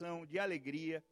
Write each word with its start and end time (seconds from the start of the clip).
satisfação, 0.00 0.24
de 0.24 0.38
alegria. 0.38 1.04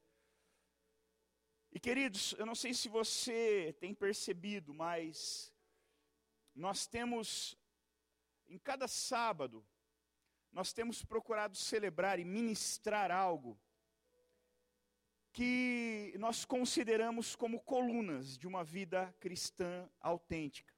E 1.71 1.79
queridos, 1.79 2.35
eu 2.39 2.47
não 2.47 2.55
sei 2.55 2.73
se 2.73 2.89
você 2.89 3.77
tem 3.79 3.95
percebido, 3.95 4.73
mas 4.73 5.53
nós 6.55 6.87
temos, 6.87 7.57
em 8.49 8.59
cada 8.59 8.89
sábado, 8.89 9.65
nós 10.51 10.73
temos 10.73 11.05
procurado 11.05 11.57
celebrar 11.57 12.19
e 12.19 12.25
ministrar 12.25 13.11
algo 13.11 13.61
que 15.31 16.15
nós 16.19 16.45
consideramos 16.45 17.37
como 17.37 17.61
colunas 17.61 18.39
de 18.39 18.47
uma 18.47 18.65
vida 18.65 19.15
cristã 19.21 19.89
autêntica. 20.01 20.75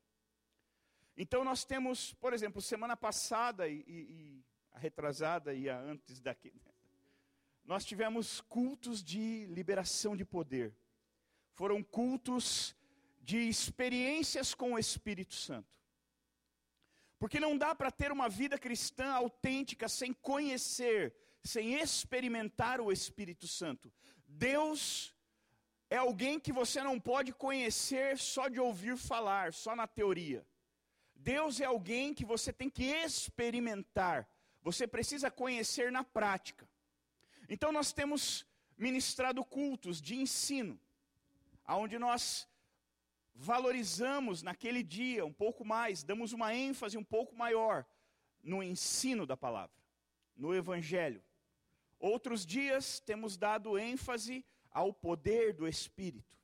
Então 1.16 1.44
nós 1.44 1.64
temos, 1.64 2.12
por 2.14 2.32
exemplo, 2.32 2.60
semana 2.60 2.96
passada 2.96 3.68
e, 3.68 3.84
e 3.86 4.44
a 4.72 4.78
retrasada 4.78 5.54
e 5.54 5.68
a 5.68 5.78
antes 5.78 6.20
daqui, 6.20 6.52
nós 7.70 7.84
tivemos 7.84 8.40
cultos 8.40 9.00
de 9.00 9.46
liberação 9.46 10.16
de 10.16 10.24
poder. 10.24 10.74
Foram 11.52 11.84
cultos 11.84 12.74
de 13.20 13.48
experiências 13.48 14.56
com 14.56 14.72
o 14.72 14.78
Espírito 14.78 15.36
Santo. 15.36 15.78
Porque 17.16 17.38
não 17.38 17.56
dá 17.56 17.72
para 17.72 17.92
ter 17.92 18.10
uma 18.10 18.28
vida 18.28 18.58
cristã 18.58 19.12
autêntica 19.12 19.88
sem 19.88 20.12
conhecer, 20.12 21.14
sem 21.44 21.74
experimentar 21.74 22.80
o 22.80 22.90
Espírito 22.90 23.46
Santo. 23.46 23.92
Deus 24.26 25.14
é 25.88 25.96
alguém 25.96 26.40
que 26.40 26.52
você 26.52 26.82
não 26.82 26.98
pode 26.98 27.32
conhecer 27.32 28.18
só 28.18 28.48
de 28.48 28.58
ouvir 28.58 28.96
falar, 28.96 29.52
só 29.52 29.76
na 29.76 29.86
teoria. 29.86 30.44
Deus 31.14 31.60
é 31.60 31.66
alguém 31.66 32.12
que 32.14 32.24
você 32.24 32.52
tem 32.52 32.68
que 32.68 32.82
experimentar. 32.82 34.28
Você 34.60 34.88
precisa 34.88 35.30
conhecer 35.30 35.92
na 35.92 36.02
prática. 36.02 36.68
Então 37.50 37.72
nós 37.72 37.92
temos 37.92 38.46
ministrado 38.78 39.44
cultos 39.44 40.00
de 40.00 40.14
ensino, 40.14 40.80
aonde 41.64 41.98
nós 41.98 42.48
valorizamos 43.34 44.40
naquele 44.40 44.84
dia 44.84 45.26
um 45.26 45.32
pouco 45.32 45.64
mais, 45.64 46.04
damos 46.04 46.32
uma 46.32 46.54
ênfase 46.54 46.96
um 46.96 47.02
pouco 47.02 47.34
maior 47.34 47.84
no 48.40 48.62
ensino 48.62 49.26
da 49.26 49.36
palavra, 49.36 49.76
no 50.36 50.54
evangelho. 50.54 51.20
Outros 51.98 52.46
dias 52.46 53.00
temos 53.00 53.36
dado 53.36 53.76
ênfase 53.76 54.46
ao 54.70 54.94
poder 54.94 55.52
do 55.52 55.66
Espírito. 55.66 56.38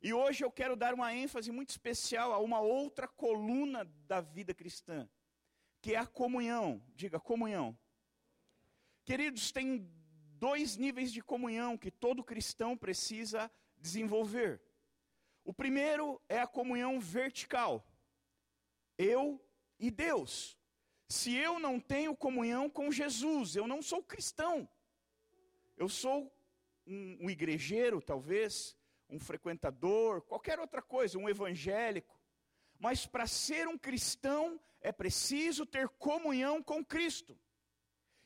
E 0.00 0.14
hoje 0.14 0.42
eu 0.42 0.50
quero 0.50 0.76
dar 0.76 0.94
uma 0.94 1.14
ênfase 1.14 1.52
muito 1.52 1.70
especial 1.70 2.32
a 2.32 2.38
uma 2.38 2.60
outra 2.60 3.06
coluna 3.06 3.84
da 4.06 4.22
vida 4.22 4.54
cristã, 4.54 5.06
que 5.82 5.94
é 5.94 5.98
a 5.98 6.06
comunhão. 6.06 6.82
Diga, 6.94 7.20
comunhão. 7.20 7.76
Queridos, 9.04 9.52
tem 9.52 9.88
dois 10.38 10.76
níveis 10.76 11.12
de 11.12 11.20
comunhão 11.20 11.76
que 11.76 11.90
todo 11.90 12.24
cristão 12.24 12.76
precisa 12.76 13.50
desenvolver. 13.76 14.60
O 15.44 15.52
primeiro 15.52 16.20
é 16.28 16.40
a 16.40 16.46
comunhão 16.46 16.98
vertical. 17.00 17.86
Eu 18.98 19.40
e 19.78 19.90
Deus. 19.90 20.58
Se 21.08 21.34
eu 21.36 21.58
não 21.58 21.78
tenho 21.78 22.16
comunhão 22.16 22.68
com 22.68 22.90
Jesus, 22.90 23.54
eu 23.54 23.66
não 23.66 23.80
sou 23.80 24.02
cristão. 24.02 24.68
Eu 25.76 25.88
sou 25.88 26.32
um, 26.86 27.26
um 27.26 27.30
igrejeiro, 27.30 28.02
talvez, 28.02 28.76
um 29.08 29.20
frequentador, 29.20 30.22
qualquer 30.22 30.58
outra 30.58 30.82
coisa, 30.82 31.18
um 31.18 31.28
evangélico. 31.28 32.18
Mas 32.78 33.06
para 33.06 33.26
ser 33.26 33.68
um 33.68 33.78
cristão 33.78 34.60
é 34.80 34.92
preciso 34.92 35.64
ter 35.64 35.88
comunhão 35.88 36.62
com 36.62 36.84
Cristo. 36.84 37.38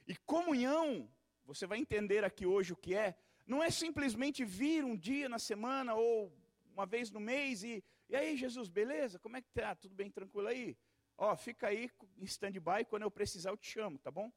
E 0.07 0.17
comunhão, 0.17 1.09
você 1.51 1.67
vai 1.67 1.79
entender 1.79 2.25
aqui 2.25 2.47
hoje 2.47 2.73
o 2.73 2.77
que 2.77 2.95
é, 2.95 3.19
não 3.45 3.61
é 3.61 3.73
simplesmente 3.73 4.45
vir 4.45 4.85
um 4.85 4.97
dia 4.97 5.29
na 5.29 5.39
semana 5.39 5.95
ou 5.95 6.33
uma 6.73 6.87
vez 6.87 7.11
no 7.11 7.19
mês 7.19 7.65
e, 7.65 7.83
e 8.09 8.15
aí, 8.15 8.37
Jesus, 8.37 8.69
beleza? 8.69 9.19
Como 9.19 9.37
é 9.37 9.43
que 9.43 9.51
tá? 9.51 9.75
Tudo 9.75 9.93
bem, 9.93 10.09
tranquilo 10.13 10.47
aí? 10.47 10.79
Ó, 11.19 11.35
fica 11.35 11.67
aí 11.67 11.91
em 12.19 12.25
stand-by, 12.25 12.85
quando 12.89 13.03
eu 13.03 13.11
precisar 13.11 13.51
eu 13.51 13.57
te 13.57 13.69
chamo, 13.69 13.99
tá 13.99 14.13
bom? 14.13 14.33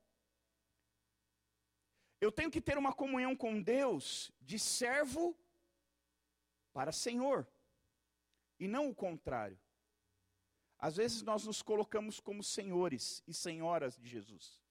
Eu 2.19 2.31
tenho 2.31 2.49
que 2.49 2.59
ter 2.59 2.79
uma 2.79 2.91
comunhão 2.91 3.35
com 3.35 3.61
Deus 3.61 4.31
de 4.41 4.57
servo 4.57 5.37
para 6.73 6.91
Senhor, 6.91 7.47
e 8.59 8.67
não 8.67 8.89
o 8.89 8.95
contrário. 8.95 9.59
Às 10.79 10.95
vezes 10.95 11.21
nós 11.21 11.45
nos 11.45 11.61
colocamos 11.61 12.19
como 12.19 12.43
senhores 12.43 13.21
e 13.27 13.35
senhoras 13.35 13.95
de 13.97 14.07
Jesus. 14.07 14.62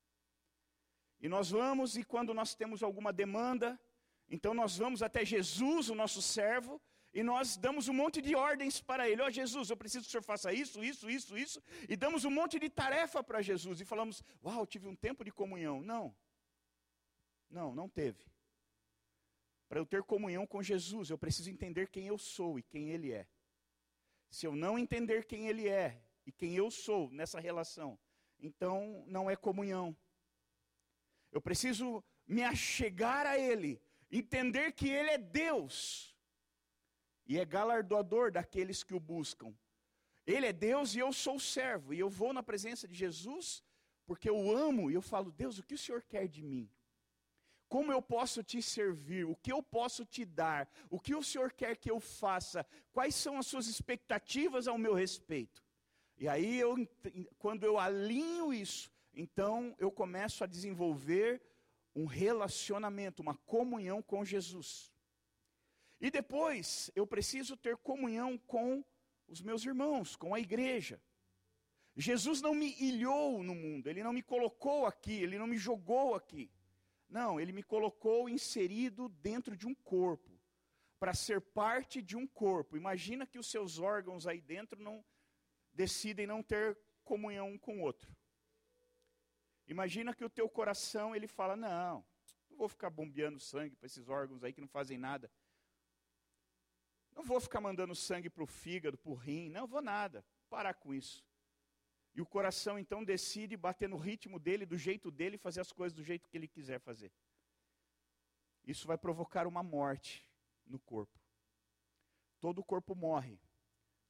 E 1.23 1.29
nós 1.29 1.51
vamos, 1.51 1.97
e 1.97 2.03
quando 2.03 2.35
nós 2.35 2.55
temos 2.55 2.83
alguma 2.83 3.13
demanda, 3.13 3.81
então 4.29 4.53
nós 4.53 4.77
vamos 4.77 5.03
até 5.03 5.25
Jesus, 5.25 5.89
o 5.89 5.95
nosso 5.95 6.21
servo, 6.21 6.83
e 7.15 7.23
nós 7.23 7.57
damos 7.57 7.89
um 7.89 7.93
monte 7.93 8.21
de 8.21 8.35
ordens 8.35 8.81
para 8.81 9.09
ele. 9.09 9.23
Ó 9.23 9.27
oh, 9.27 9.31
Jesus, 9.31 9.71
eu 9.71 9.77
preciso 9.77 10.05
que 10.05 10.09
o 10.09 10.11
senhor 10.11 10.23
faça 10.25 10.53
isso, 10.53 10.83
isso, 10.83 11.09
isso, 11.09 11.39
isso. 11.39 11.63
E 11.89 11.95
damos 11.95 12.25
um 12.25 12.31
monte 12.31 12.59
de 12.59 12.69
tarefa 12.69 13.23
para 13.23 13.43
Jesus. 13.43 13.81
E 13.81 13.85
falamos, 13.85 14.23
uau, 14.43 14.67
tive 14.67 14.89
um 14.89 14.97
tempo 14.97 15.23
de 15.23 15.31
comunhão. 15.31 15.81
Não. 15.83 16.15
Não, 17.51 17.75
não 17.75 17.89
teve. 17.89 18.25
Para 19.69 19.79
eu 19.79 19.87
ter 19.87 20.03
comunhão 20.03 20.47
com 20.47 20.63
Jesus, 20.63 21.11
eu 21.11 21.19
preciso 21.19 21.51
entender 21.51 21.89
quem 21.89 22.07
eu 22.07 22.19
sou 22.19 22.59
e 22.59 22.63
quem 22.63 22.91
Ele 22.91 23.13
é. 23.13 23.29
Se 24.31 24.47
eu 24.47 24.57
não 24.57 24.79
entender 24.79 25.27
quem 25.27 25.49
Ele 25.49 25.69
é 25.69 26.03
e 26.27 26.33
quem 26.33 26.55
eu 26.55 26.71
sou 26.71 27.11
nessa 27.11 27.39
relação, 27.39 27.99
então 28.41 29.05
não 29.07 29.31
é 29.31 29.37
comunhão. 29.37 29.95
Eu 31.33 31.41
preciso 31.41 32.05
me 32.27 32.45
achegar 32.45 33.27
a 33.27 33.39
Ele, 33.39 33.81
entender 34.11 34.73
que 34.73 34.89
Ele 34.89 35.11
é 35.11 35.19
Deus 35.19 36.15
e 37.27 37.39
é 37.39 37.45
galardoador 37.45 38.31
daqueles 38.31 38.85
que 38.85 38.95
o 38.95 39.01
buscam. 39.01 39.53
Ele 40.27 40.47
é 40.47 40.53
Deus 40.53 40.95
e 40.95 41.01
eu 41.01 41.13
sou 41.13 41.41
servo, 41.41 41.93
e 41.93 41.99
eu 41.99 42.09
vou 42.09 42.33
na 42.33 42.43
presença 42.43 42.87
de 42.87 42.95
Jesus 42.95 43.65
porque 44.07 44.29
eu 44.29 44.55
amo 44.55 44.91
e 44.91 44.95
eu 44.95 45.03
falo: 45.03 45.31
Deus, 45.31 45.59
o 45.59 45.63
que 45.63 45.75
o 45.75 45.79
Senhor 45.79 46.03
quer 46.03 46.29
de 46.29 46.43
mim? 46.43 46.71
Como 47.69 47.91
eu 47.91 48.03
posso 48.03 48.43
te 48.43 48.61
servir? 48.61 49.25
O 49.25 49.35
que 49.35 49.51
eu 49.51 49.63
posso 49.63 50.05
te 50.05 50.25
dar? 50.25 50.69
O 50.91 51.01
que 51.01 51.15
o 51.15 51.23
Senhor 51.23 51.51
quer 51.53 51.77
que 51.77 51.91
eu 51.91 51.99
faça? 51.99 52.67
Quais 52.93 53.15
são 53.15 53.39
as 53.39 53.47
suas 53.47 53.67
expectativas 53.67 54.69
ao 54.69 54.77
meu 54.77 54.93
respeito? 54.93 55.65
E 56.19 56.29
aí, 56.29 56.61
eu, 56.61 56.77
quando 57.39 57.65
eu 57.65 57.79
alinho 57.79 58.53
isso, 58.53 58.92
então 59.15 59.75
eu 59.79 59.91
começo 59.91 60.43
a 60.43 60.47
desenvolver 60.47 61.43
um 61.95 62.07
relacionamento, 62.07 63.23
uma 63.23 63.37
comunhão 63.37 64.03
com 64.03 64.25
Jesus. 64.25 64.93
E 66.01 66.11
depois, 66.11 66.91
eu 66.97 67.07
preciso 67.07 67.57
ter 67.57 67.77
comunhão 67.77 68.37
com 68.39 68.85
os 69.29 69.41
meus 69.41 69.65
irmãos, 69.65 70.17
com 70.17 70.35
a 70.35 70.41
igreja. 70.41 71.01
Jesus 71.95 72.41
não 72.41 72.55
me 72.55 72.75
ilhou 72.81 73.43
no 73.43 73.55
mundo, 73.55 73.89
ele 73.89 74.03
não 74.03 74.13
me 74.13 74.23
colocou 74.23 74.87
aqui, 74.87 75.13
ele 75.13 75.39
não 75.39 75.47
me 75.47 75.59
jogou 75.59 76.15
aqui. 76.15 76.51
Não, 77.09 77.39
ele 77.39 77.53
me 77.53 77.63
colocou 77.63 78.29
inserido 78.29 79.09
dentro 79.09 79.55
de 79.55 79.67
um 79.67 79.75
corpo, 79.75 80.31
para 80.99 81.13
ser 81.13 81.41
parte 81.41 82.01
de 82.01 82.17
um 82.17 82.27
corpo. 82.27 82.77
Imagina 82.77 83.27
que 83.27 83.39
os 83.39 83.51
seus 83.51 83.79
órgãos 83.79 84.27
aí 84.27 84.41
dentro 84.41 84.83
não 84.83 85.05
decidem 85.75 86.27
não 86.27 86.43
ter 86.43 86.79
comunhão 87.05 87.51
um 87.51 87.59
com 87.59 87.79
o 87.79 87.83
outro. 87.83 88.17
Imagina 89.73 90.15
que 90.15 90.25
o 90.25 90.31
teu 90.31 90.49
coração 90.49 91.17
ele 91.17 91.27
fala: 91.27 91.57
"Não, 91.57 92.05
não 92.51 92.57
vou 92.57 92.69
ficar 92.69 92.91
bombeando 92.91 93.41
sangue 93.41 93.75
para 93.75 93.87
esses 93.87 94.09
órgãos 94.09 94.45
aí 94.45 94.53
que 94.53 94.61
não 94.61 94.69
fazem 94.69 94.99
nada. 94.99 95.33
Não 97.15 97.23
vou 97.23 97.41
ficar 97.41 97.61
mandando 97.61 97.95
sangue 97.95 98.29
para 98.29 98.43
o 98.43 98.47
fígado, 98.47 98.99
para 98.99 99.11
o 99.11 99.15
rim, 99.15 99.49
não 99.49 99.67
vou 99.67 99.81
nada. 99.81 100.25
Parar 100.49 100.75
com 100.75 100.93
isso. 100.93 101.25
E 102.15 102.21
o 102.21 102.27
coração 102.27 102.79
então 102.79 103.03
decide 103.03 103.57
bater 103.57 103.89
no 103.89 103.97
ritmo 103.97 104.39
dele, 104.39 104.67
do 104.67 104.77
jeito 104.77 105.11
dele, 105.11 105.39
fazer 105.39 105.61
as 105.61 105.73
coisas 105.73 105.95
do 105.95 106.05
jeito 106.05 106.29
que 106.29 106.37
ele 106.37 106.47
quiser 106.47 106.79
fazer. 106.79 107.11
Isso 108.65 108.87
vai 108.87 108.99
provocar 108.99 109.47
uma 109.47 109.63
morte 109.63 110.29
no 110.67 110.79
corpo. 110.79 111.19
Todo 112.39 112.59
o 112.59 112.65
corpo 112.65 112.95
morre 112.95 113.41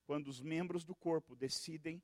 quando 0.04 0.26
os 0.26 0.40
membros 0.40 0.84
do 0.84 0.94
corpo 0.94 1.36
decidem 1.36 2.02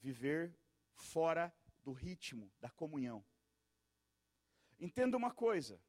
viver 0.00 0.56
fora 0.94 1.52
do 1.82 1.92
ritmo 1.92 2.52
da 2.60 2.70
comunhão. 2.70 3.24
Entenda 4.78 5.16
uma 5.16 5.30
coisa, 5.30 5.80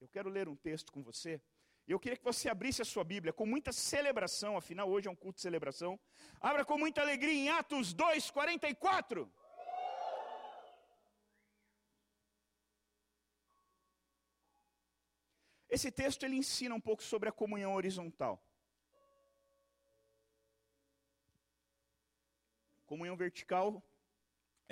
eu 0.00 0.08
quero 0.08 0.28
ler 0.28 0.48
um 0.48 0.56
texto 0.56 0.92
com 0.92 1.02
você 1.02 1.40
eu 1.86 1.98
queria 1.98 2.16
que 2.16 2.24
você 2.24 2.48
abrisse 2.48 2.80
a 2.80 2.84
sua 2.84 3.02
Bíblia 3.02 3.32
com 3.32 3.44
muita 3.44 3.72
celebração, 3.72 4.56
afinal 4.56 4.88
hoje 4.88 5.08
é 5.08 5.10
um 5.10 5.16
culto 5.16 5.36
de 5.36 5.42
celebração. 5.42 5.98
Abra 6.40 6.64
com 6.64 6.78
muita 6.78 7.00
alegria 7.00 7.32
em 7.32 7.48
Atos 7.50 7.92
2, 7.92 8.30
44. 8.30 9.30
Esse 15.68 15.90
texto 15.90 16.22
ele 16.22 16.36
ensina 16.36 16.74
um 16.74 16.80
pouco 16.80 17.02
sobre 17.02 17.28
a 17.28 17.32
comunhão 17.32 17.74
horizontal. 17.74 18.40
Comunhão 22.86 23.16
vertical 23.16 23.82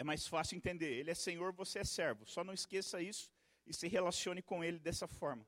é 0.00 0.02
mais 0.02 0.26
fácil 0.26 0.56
entender. 0.56 0.92
Ele 0.94 1.10
é 1.10 1.14
Senhor, 1.14 1.52
você 1.52 1.80
é 1.80 1.84
servo. 1.84 2.24
Só 2.24 2.42
não 2.42 2.54
esqueça 2.54 3.02
isso 3.02 3.30
e 3.66 3.74
se 3.74 3.86
relacione 3.86 4.40
com 4.40 4.64
Ele 4.64 4.78
dessa 4.78 5.06
forma. 5.06 5.46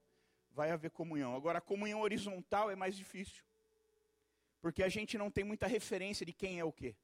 Vai 0.50 0.70
haver 0.70 0.90
comunhão. 0.90 1.34
Agora, 1.34 1.56
a 1.56 1.62
comunhão 1.62 2.02
horizontal 2.02 2.70
é 2.70 2.76
mais 2.76 2.94
difícil. 2.94 3.42
Porque 4.60 4.82
a 4.82 4.90
gente 4.90 5.16
não 5.16 5.30
tem 5.30 5.42
muita 5.42 5.66
referência 5.66 6.26
de 6.26 6.34
quem 6.34 6.60
é 6.60 6.64
o 6.64 6.70
quê. 6.70 6.94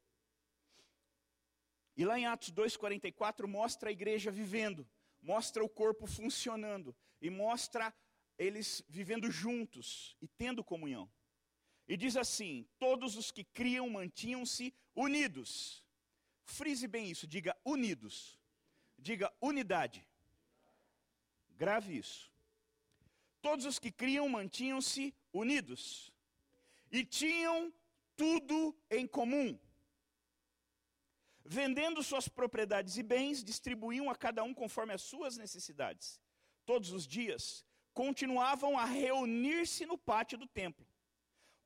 E 1.97 2.05
lá 2.05 2.19
em 2.19 2.27
Atos 2.27 2.53
2,44 2.53 3.47
mostra 3.47 3.89
a 3.89 3.93
igreja 3.93 4.31
vivendo, 4.31 4.87
mostra 5.23 5.65
o 5.65 5.71
corpo 5.71 6.07
funcionando, 6.07 6.95
e 7.19 7.31
mostra 7.31 7.95
eles 8.37 8.85
vivendo 8.91 9.31
juntos 9.31 10.19
e 10.21 10.29
tendo 10.29 10.63
comunhão. 10.63 11.11
E 11.89 11.97
diz 11.97 12.15
assim: 12.15 12.69
todos 12.79 13.17
os 13.17 13.31
que 13.31 13.43
criam 13.43 13.89
mantinham-se 13.89 14.75
unidos. 14.95 15.88
Frise 16.49 16.89
bem 16.89 17.11
isso, 17.11 17.27
diga 17.27 17.55
unidos. 17.63 18.39
Diga 18.99 19.33
unidade. 19.41 20.05
Grave 21.57 21.97
isso. 21.97 22.33
Todos 23.43 23.67
os 23.67 23.79
que 23.79 23.93
criam 23.93 24.29
mantinham-se 24.29 25.15
unidos. 25.33 26.11
E 26.91 27.05
tinham 27.05 27.73
tudo 28.17 28.75
em 28.91 29.07
comum. 29.07 29.59
Vendendo 31.45 32.03
suas 32.03 32.29
propriedades 32.29 32.97
e 32.97 33.03
bens, 33.03 33.45
distribuíam 33.45 34.09
a 34.11 34.17
cada 34.17 34.43
um 34.43 34.55
conforme 34.55 34.95
as 34.95 35.03
suas 35.03 35.37
necessidades. 35.37 36.19
Todos 36.65 36.93
os 36.93 37.07
dias 37.07 37.65
continuavam 37.93 38.79
a 38.79 38.87
reunir-se 38.87 39.85
no 39.85 39.99
pátio 39.99 40.39
do 40.39 40.47
templo. 40.47 40.87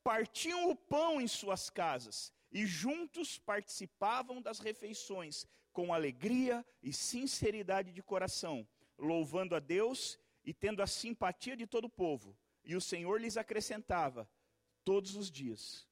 Partiam 0.02 0.69
o 0.69 0.75
pão 0.75 1.20
em 1.20 1.29
suas 1.29 1.70
casas 1.70 2.32
e 2.53 2.67
juntos 2.67 3.39
participavam 3.39 4.41
das 4.43 4.59
refeições 4.59 5.47
com 5.73 5.93
alegria 5.93 6.65
e 6.83 6.93
sinceridade 6.93 7.93
de 7.93 8.03
coração, 8.03 8.69
louvando 8.99 9.57
a 9.57 9.59
Deus 9.59 10.19
e 10.45 10.53
tendo 10.53 10.83
a 10.83 10.87
simpatia 10.87 11.57
de 11.57 11.67
todo 11.67 11.87
o 11.87 11.91
povo. 11.91 12.37
E 12.63 12.77
o 12.77 12.81
Senhor 12.81 13.21
lhes 13.21 13.37
acrescentava 13.37 14.29
todos 14.85 15.17
os 15.17 15.31
dias 15.31 15.89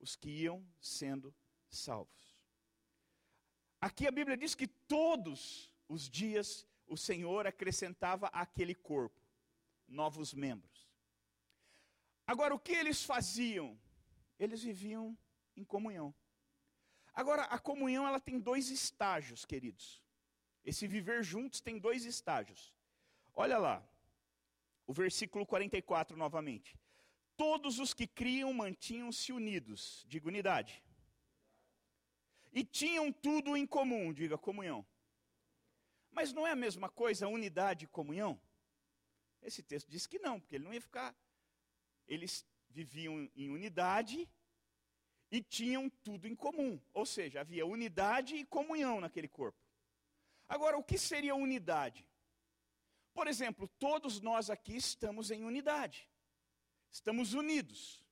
os 0.00 0.16
que 0.16 0.30
iam 0.30 0.66
sendo 0.80 1.34
salvos. 1.68 2.46
Aqui 3.80 4.06
a 4.06 4.10
Bíblia 4.10 4.36
diz 4.36 4.54
que 4.54 4.66
todos 4.66 5.72
os 5.88 6.08
dias 6.08 6.66
o 6.86 6.96
Senhor 6.96 7.46
acrescentava 7.46 8.28
àquele 8.28 8.74
corpo 8.74 9.20
novos 9.86 10.34
membros. 10.34 10.88
Agora, 12.26 12.54
o 12.54 12.58
que 12.58 12.72
eles 12.72 13.02
faziam? 13.02 13.78
Eles 14.38 14.62
viviam 14.62 15.16
em 15.58 15.64
comunhão. 15.64 16.14
Agora, 17.12 17.42
a 17.44 17.58
comunhão 17.58 18.06
ela 18.06 18.20
tem 18.20 18.38
dois 18.38 18.70
estágios, 18.70 19.44
queridos. 19.44 20.02
Esse 20.64 20.86
viver 20.86 21.22
juntos 21.22 21.60
tem 21.60 21.78
dois 21.78 22.04
estágios. 22.04 22.74
Olha 23.34 23.58
lá, 23.58 23.88
o 24.86 24.92
versículo 24.92 25.44
44 25.46 26.16
novamente. 26.16 26.78
Todos 27.36 27.78
os 27.78 27.92
que 27.94 28.06
criam 28.06 28.52
mantinham-se 28.52 29.32
unidos, 29.32 30.04
diga 30.08 30.28
unidade. 30.28 30.82
E 32.52 32.64
tinham 32.64 33.12
tudo 33.12 33.56
em 33.56 33.66
comum, 33.66 34.12
diga 34.12 34.38
comunhão. 34.38 34.86
Mas 36.10 36.32
não 36.32 36.46
é 36.46 36.52
a 36.52 36.56
mesma 36.56 36.88
coisa 36.88 37.28
unidade 37.28 37.84
e 37.84 37.88
comunhão? 37.88 38.40
Esse 39.42 39.62
texto 39.62 39.88
diz 39.88 40.06
que 40.06 40.18
não, 40.18 40.40
porque 40.40 40.56
ele 40.56 40.64
não 40.64 40.74
ia 40.74 40.80
ficar. 40.80 41.16
Eles 42.06 42.46
viviam 42.70 43.30
em 43.36 43.50
unidade 43.50 44.28
e 45.30 45.42
tinham 45.42 45.90
tudo 45.90 46.26
em 46.26 46.34
comum. 46.34 46.80
Ou 46.92 47.04
seja, 47.04 47.40
havia 47.40 47.66
unidade 47.66 48.36
e 48.36 48.44
comunhão 48.44 49.00
naquele 49.00 49.28
corpo. 49.28 49.58
Agora, 50.48 50.78
o 50.78 50.84
que 50.84 50.96
seria 50.96 51.34
unidade? 51.34 52.06
Por 53.12 53.26
exemplo, 53.26 53.68
todos 53.78 54.20
nós 54.20 54.48
aqui 54.48 54.76
estamos 54.76 55.30
em 55.30 55.44
unidade. 55.44 56.08
Estamos 56.90 57.34
unidos 57.34 58.02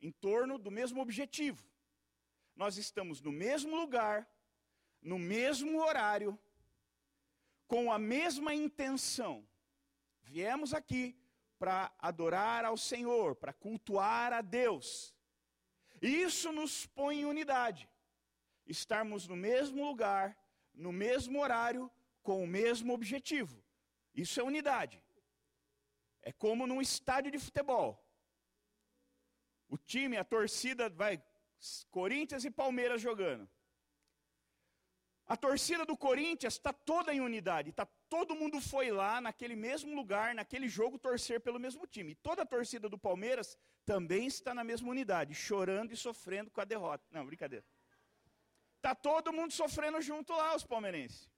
em 0.00 0.10
torno 0.10 0.58
do 0.58 0.70
mesmo 0.70 1.00
objetivo. 1.00 1.64
Nós 2.54 2.76
estamos 2.76 3.20
no 3.20 3.32
mesmo 3.32 3.74
lugar, 3.76 4.28
no 5.00 5.18
mesmo 5.18 5.80
horário, 5.80 6.38
com 7.66 7.90
a 7.90 7.98
mesma 7.98 8.54
intenção. 8.54 9.48
Viemos 10.20 10.74
aqui 10.74 11.16
para 11.58 11.90
adorar 11.98 12.64
ao 12.64 12.76
Senhor, 12.76 13.36
para 13.36 13.52
cultuar 13.52 14.32
a 14.32 14.42
Deus. 14.42 15.14
Isso 16.02 16.50
nos 16.50 16.84
põe 16.84 17.20
em 17.20 17.24
unidade. 17.24 17.88
Estarmos 18.66 19.28
no 19.28 19.36
mesmo 19.36 19.86
lugar, 19.86 20.36
no 20.74 20.92
mesmo 20.92 21.40
horário, 21.40 21.88
com 22.22 22.42
o 22.42 22.46
mesmo 22.46 22.92
objetivo. 22.92 23.64
Isso 24.12 24.40
é 24.40 24.42
unidade. 24.42 25.02
É 26.20 26.32
como 26.32 26.66
num 26.66 26.82
estádio 26.82 27.30
de 27.30 27.38
futebol. 27.38 28.04
O 29.68 29.78
time, 29.78 30.16
a 30.16 30.24
torcida 30.24 30.90
vai 30.90 31.22
Corinthians 31.90 32.44
e 32.44 32.50
Palmeiras 32.50 33.00
jogando. 33.00 33.48
A 35.24 35.36
torcida 35.36 35.86
do 35.86 35.96
Corinthians 35.96 36.54
está 36.54 36.72
toda 36.72 37.14
em 37.14 37.20
unidade, 37.20 37.72
tá, 37.72 37.86
todo 38.14 38.34
mundo 38.34 38.60
foi 38.60 38.90
lá 38.90 39.22
naquele 39.22 39.56
mesmo 39.56 39.94
lugar, 39.94 40.34
naquele 40.34 40.68
jogo, 40.68 40.98
torcer 40.98 41.40
pelo 41.40 41.58
mesmo 41.58 41.86
time. 41.86 42.12
E 42.12 42.14
toda 42.14 42.42
a 42.42 42.50
torcida 42.54 42.86
do 42.86 42.98
Palmeiras 42.98 43.56
também 43.86 44.26
está 44.26 44.52
na 44.52 44.62
mesma 44.62 44.90
unidade, 44.90 45.34
chorando 45.34 45.92
e 45.92 45.96
sofrendo 45.96 46.50
com 46.50 46.60
a 46.60 46.64
derrota. 46.72 47.02
Não, 47.10 47.24
brincadeira. 47.24 47.64
Está 48.76 48.94
todo 48.94 49.32
mundo 49.32 49.52
sofrendo 49.54 49.98
junto 50.02 50.30
lá, 50.34 50.54
os 50.54 50.66
palmeirenses. 50.72 51.30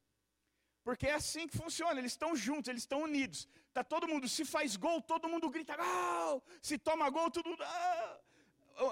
Porque 0.82 1.06
é 1.06 1.14
assim 1.14 1.46
que 1.46 1.56
funciona, 1.56 2.00
eles 2.00 2.10
estão 2.10 2.34
juntos, 2.34 2.68
eles 2.68 2.82
estão 2.82 3.02
unidos. 3.02 3.48
Está 3.68 3.84
todo 3.84 4.08
mundo, 4.08 4.28
se 4.28 4.44
faz 4.44 4.74
gol, 4.74 5.00
todo 5.00 5.28
mundo 5.28 5.48
grita 5.50 5.76
gol. 5.76 6.42
Se 6.60 6.76
toma 6.76 7.08
gol, 7.08 7.30
tudo. 7.30 7.56
Ah! 7.60 8.20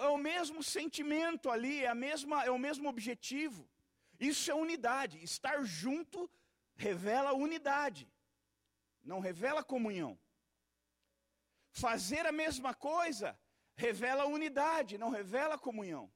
É 0.06 0.10
o 0.18 0.18
mesmo 0.18 0.62
sentimento 0.62 1.50
ali, 1.50 1.82
é, 1.82 1.88
a 1.88 1.96
mesma, 1.96 2.44
é 2.44 2.50
o 2.50 2.58
mesmo 2.66 2.88
objetivo. 2.88 3.68
Isso 4.20 4.48
é 4.52 4.54
unidade. 4.54 5.18
Estar 5.24 5.64
junto 5.64 6.30
revela 6.86 7.32
unidade, 7.32 8.04
não 9.10 9.20
revela 9.20 9.62
comunhão. 9.62 10.12
Fazer 11.70 12.26
a 12.26 12.32
mesma 12.32 12.74
coisa 12.74 13.38
revela 13.76 14.26
unidade, 14.26 14.98
não 14.98 15.10
revela 15.18 15.56
comunhão. 15.68 16.12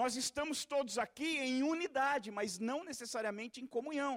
Nós 0.00 0.16
estamos 0.16 0.66
todos 0.74 0.98
aqui 0.98 1.30
em 1.38 1.62
unidade, 1.62 2.30
mas 2.30 2.58
não 2.58 2.84
necessariamente 2.84 3.60
em 3.60 3.66
comunhão. 3.66 4.14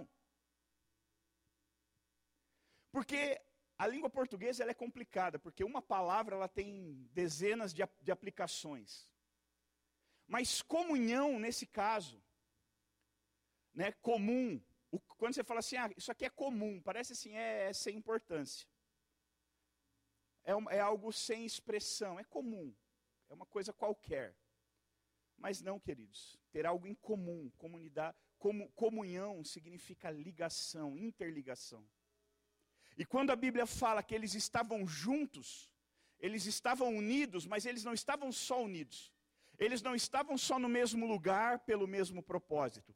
Porque 2.92 3.42
a 3.78 3.88
língua 3.88 4.10
portuguesa 4.10 4.70
é 4.70 4.74
complicada, 4.74 5.40
porque 5.40 5.64
uma 5.64 5.82
palavra 5.82 6.36
ela 6.36 6.50
tem 6.60 6.70
dezenas 7.14 7.74
de, 7.74 7.82
de 8.02 8.12
aplicações. 8.12 9.10
Mas 10.28 10.62
comunhão, 10.62 11.40
nesse 11.40 11.66
caso, 11.66 12.22
né, 13.74 13.92
comum. 13.94 14.62
Quando 15.00 15.34
você 15.34 15.44
fala 15.44 15.60
assim, 15.60 15.78
ah, 15.78 15.90
isso 15.96 16.12
aqui 16.12 16.26
é 16.26 16.30
comum, 16.30 16.82
parece 16.82 17.14
assim, 17.14 17.36
é, 17.36 17.70
é 17.70 17.74
sem 17.74 17.96
importância. 17.96 18.68
É, 20.44 20.52
é, 20.76 20.80
algo 20.80 21.14
sem 21.14 21.46
expressão, 21.46 22.20
é 22.20 22.24
comum, 22.24 22.76
é 23.30 23.34
uma 23.34 23.46
coisa 23.46 23.72
qualquer. 23.72 24.36
Mas 25.38 25.62
não, 25.62 25.80
queridos, 25.80 26.38
ter 26.52 26.66
algo 26.66 26.88
em 26.88 26.96
comum, 26.96 27.50
comunidade, 27.58 28.18
comunhão 28.76 29.44
significa 29.44 30.10
ligação, 30.10 30.98
interligação. 30.98 31.88
E 32.98 33.06
quando 33.06 33.32
a 33.32 33.36
Bíblia 33.36 33.66
fala 33.66 34.04
que 34.04 34.14
eles 34.14 34.36
estavam 34.36 34.86
juntos, 34.86 35.72
eles 36.20 36.46
estavam 36.46 36.90
unidos, 36.96 37.46
mas 37.46 37.66
eles 37.66 37.84
não 37.84 37.94
estavam 37.94 38.32
só 38.32 38.62
unidos. 38.62 39.14
Eles 39.58 39.82
não 39.82 39.96
estavam 39.96 40.38
só 40.38 40.60
no 40.60 40.68
mesmo 40.68 41.08
lugar 41.08 41.60
pelo 41.60 41.88
mesmo 41.88 42.22
propósito 42.22 42.96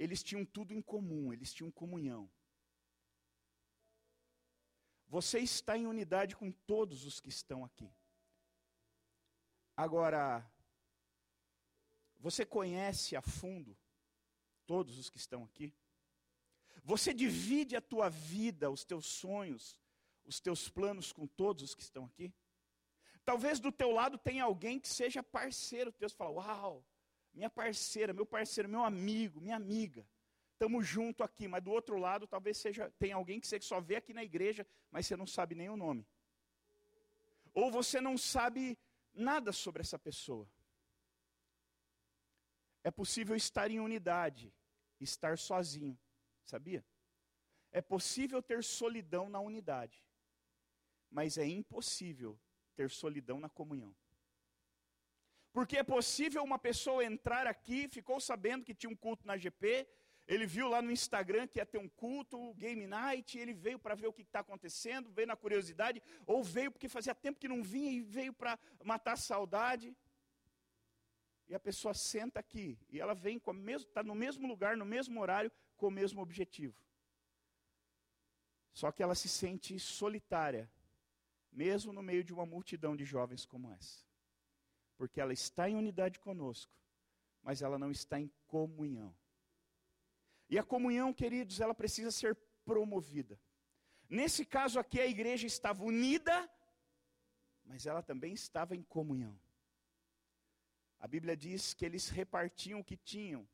eles 0.00 0.22
tinham 0.22 0.46
tudo 0.46 0.72
em 0.72 0.80
comum, 0.80 1.30
eles 1.30 1.52
tinham 1.52 1.70
comunhão. 1.70 2.30
Você 5.06 5.40
está 5.40 5.76
em 5.76 5.86
unidade 5.86 6.34
com 6.34 6.50
todos 6.50 7.04
os 7.04 7.20
que 7.20 7.28
estão 7.28 7.62
aqui. 7.62 7.92
Agora, 9.76 10.50
você 12.18 12.46
conhece 12.46 13.14
a 13.14 13.20
fundo 13.20 13.76
todos 14.66 14.96
os 14.96 15.10
que 15.10 15.18
estão 15.18 15.44
aqui? 15.44 15.74
Você 16.82 17.12
divide 17.12 17.76
a 17.76 17.82
tua 17.82 18.08
vida, 18.08 18.70
os 18.70 18.86
teus 18.86 19.04
sonhos, 19.04 19.78
os 20.24 20.40
teus 20.40 20.66
planos 20.66 21.12
com 21.12 21.26
todos 21.26 21.62
os 21.62 21.74
que 21.74 21.82
estão 21.82 22.06
aqui? 22.06 22.32
Talvez 23.22 23.60
do 23.60 23.70
teu 23.70 23.90
lado 23.90 24.16
tenha 24.16 24.44
alguém 24.44 24.80
que 24.80 24.88
seja 24.88 25.22
parceiro 25.22 25.92
teu, 25.92 26.08
você 26.08 26.16
fala, 26.16 26.30
uau, 26.30 26.86
minha 27.32 27.50
parceira, 27.50 28.12
meu 28.12 28.26
parceiro, 28.26 28.68
meu 28.68 28.84
amigo, 28.84 29.40
minha 29.40 29.56
amiga. 29.56 30.06
Estamos 30.52 30.86
junto 30.86 31.22
aqui, 31.22 31.48
mas 31.48 31.62
do 31.62 31.70
outro 31.70 31.96
lado 31.96 32.26
talvez 32.26 32.58
seja 32.58 32.90
tem 32.98 33.12
alguém 33.12 33.40
que 33.40 33.46
você 33.46 33.60
só 33.60 33.80
vê 33.80 33.96
aqui 33.96 34.12
na 34.12 34.22
igreja, 34.22 34.66
mas 34.90 35.06
você 35.06 35.16
não 35.16 35.26
sabe 35.26 35.54
nem 35.54 35.70
o 35.70 35.76
nome. 35.76 36.06
Ou 37.54 37.70
você 37.70 38.00
não 38.00 38.18
sabe 38.18 38.78
nada 39.12 39.52
sobre 39.52 39.80
essa 39.80 39.98
pessoa. 39.98 40.48
É 42.82 42.90
possível 42.90 43.36
estar 43.36 43.70
em 43.70 43.80
unidade, 43.80 44.52
estar 45.00 45.38
sozinho, 45.38 45.98
sabia? 46.44 46.84
É 47.72 47.80
possível 47.80 48.42
ter 48.42 48.64
solidão 48.64 49.28
na 49.28 49.40
unidade, 49.40 50.04
mas 51.10 51.38
é 51.38 51.46
impossível 51.46 52.38
ter 52.74 52.90
solidão 52.90 53.38
na 53.38 53.48
comunhão. 53.48 53.94
Porque 55.52 55.78
é 55.78 55.82
possível 55.82 56.42
uma 56.42 56.58
pessoa 56.58 57.04
entrar 57.04 57.46
aqui, 57.46 57.88
ficou 57.88 58.20
sabendo 58.20 58.64
que 58.64 58.74
tinha 58.74 58.90
um 58.90 58.96
culto 58.96 59.26
na 59.26 59.36
GP, 59.36 59.86
ele 60.28 60.46
viu 60.46 60.68
lá 60.68 60.80
no 60.80 60.92
Instagram 60.92 61.48
que 61.48 61.58
ia 61.58 61.66
ter 61.66 61.78
um 61.78 61.88
culto, 61.88 62.54
Game 62.54 62.86
Night, 62.86 63.36
ele 63.36 63.52
veio 63.52 63.80
para 63.80 63.96
ver 63.96 64.06
o 64.06 64.12
que 64.12 64.22
está 64.22 64.40
acontecendo, 64.40 65.10
veio 65.10 65.26
na 65.26 65.34
curiosidade, 65.34 66.00
ou 66.24 66.44
veio 66.44 66.70
porque 66.70 66.88
fazia 66.88 67.14
tempo 67.14 67.40
que 67.40 67.48
não 67.48 67.64
vinha 67.64 67.90
e 67.90 68.00
veio 68.00 68.32
para 68.32 68.56
matar 68.84 69.14
a 69.14 69.16
saudade. 69.16 69.92
E 71.48 71.54
a 71.54 71.58
pessoa 71.58 71.92
senta 71.94 72.38
aqui, 72.38 72.78
e 72.88 73.00
ela 73.00 73.12
vem, 73.12 73.42
está 73.76 74.04
no 74.04 74.14
mesmo 74.14 74.46
lugar, 74.46 74.76
no 74.76 74.84
mesmo 74.84 75.20
horário, 75.20 75.50
com 75.76 75.88
o 75.88 75.90
mesmo 75.90 76.22
objetivo. 76.22 76.76
Só 78.72 78.92
que 78.92 79.02
ela 79.02 79.16
se 79.16 79.28
sente 79.28 79.80
solitária, 79.80 80.70
mesmo 81.50 81.92
no 81.92 82.04
meio 82.04 82.22
de 82.22 82.32
uma 82.32 82.46
multidão 82.46 82.94
de 82.94 83.04
jovens 83.04 83.44
como 83.44 83.68
essa. 83.72 84.09
Porque 85.00 85.18
ela 85.18 85.32
está 85.32 85.66
em 85.66 85.76
unidade 85.76 86.18
conosco, 86.20 86.70
mas 87.42 87.62
ela 87.62 87.78
não 87.78 87.90
está 87.90 88.20
em 88.20 88.30
comunhão. 88.46 89.16
E 90.46 90.58
a 90.58 90.62
comunhão, 90.62 91.10
queridos, 91.10 91.58
ela 91.58 91.72
precisa 91.72 92.10
ser 92.10 92.36
promovida. 92.66 93.40
Nesse 94.10 94.44
caso 94.44 94.78
aqui, 94.78 95.00
a 95.00 95.06
igreja 95.06 95.46
estava 95.46 95.82
unida, 95.82 96.36
mas 97.64 97.86
ela 97.86 98.02
também 98.02 98.34
estava 98.34 98.76
em 98.76 98.82
comunhão. 98.82 99.40
A 100.98 101.08
Bíblia 101.08 101.34
diz 101.34 101.72
que 101.72 101.86
eles 101.86 102.10
repartiam 102.10 102.80
o 102.80 102.84
que 102.84 102.98
tinham, 102.98 103.48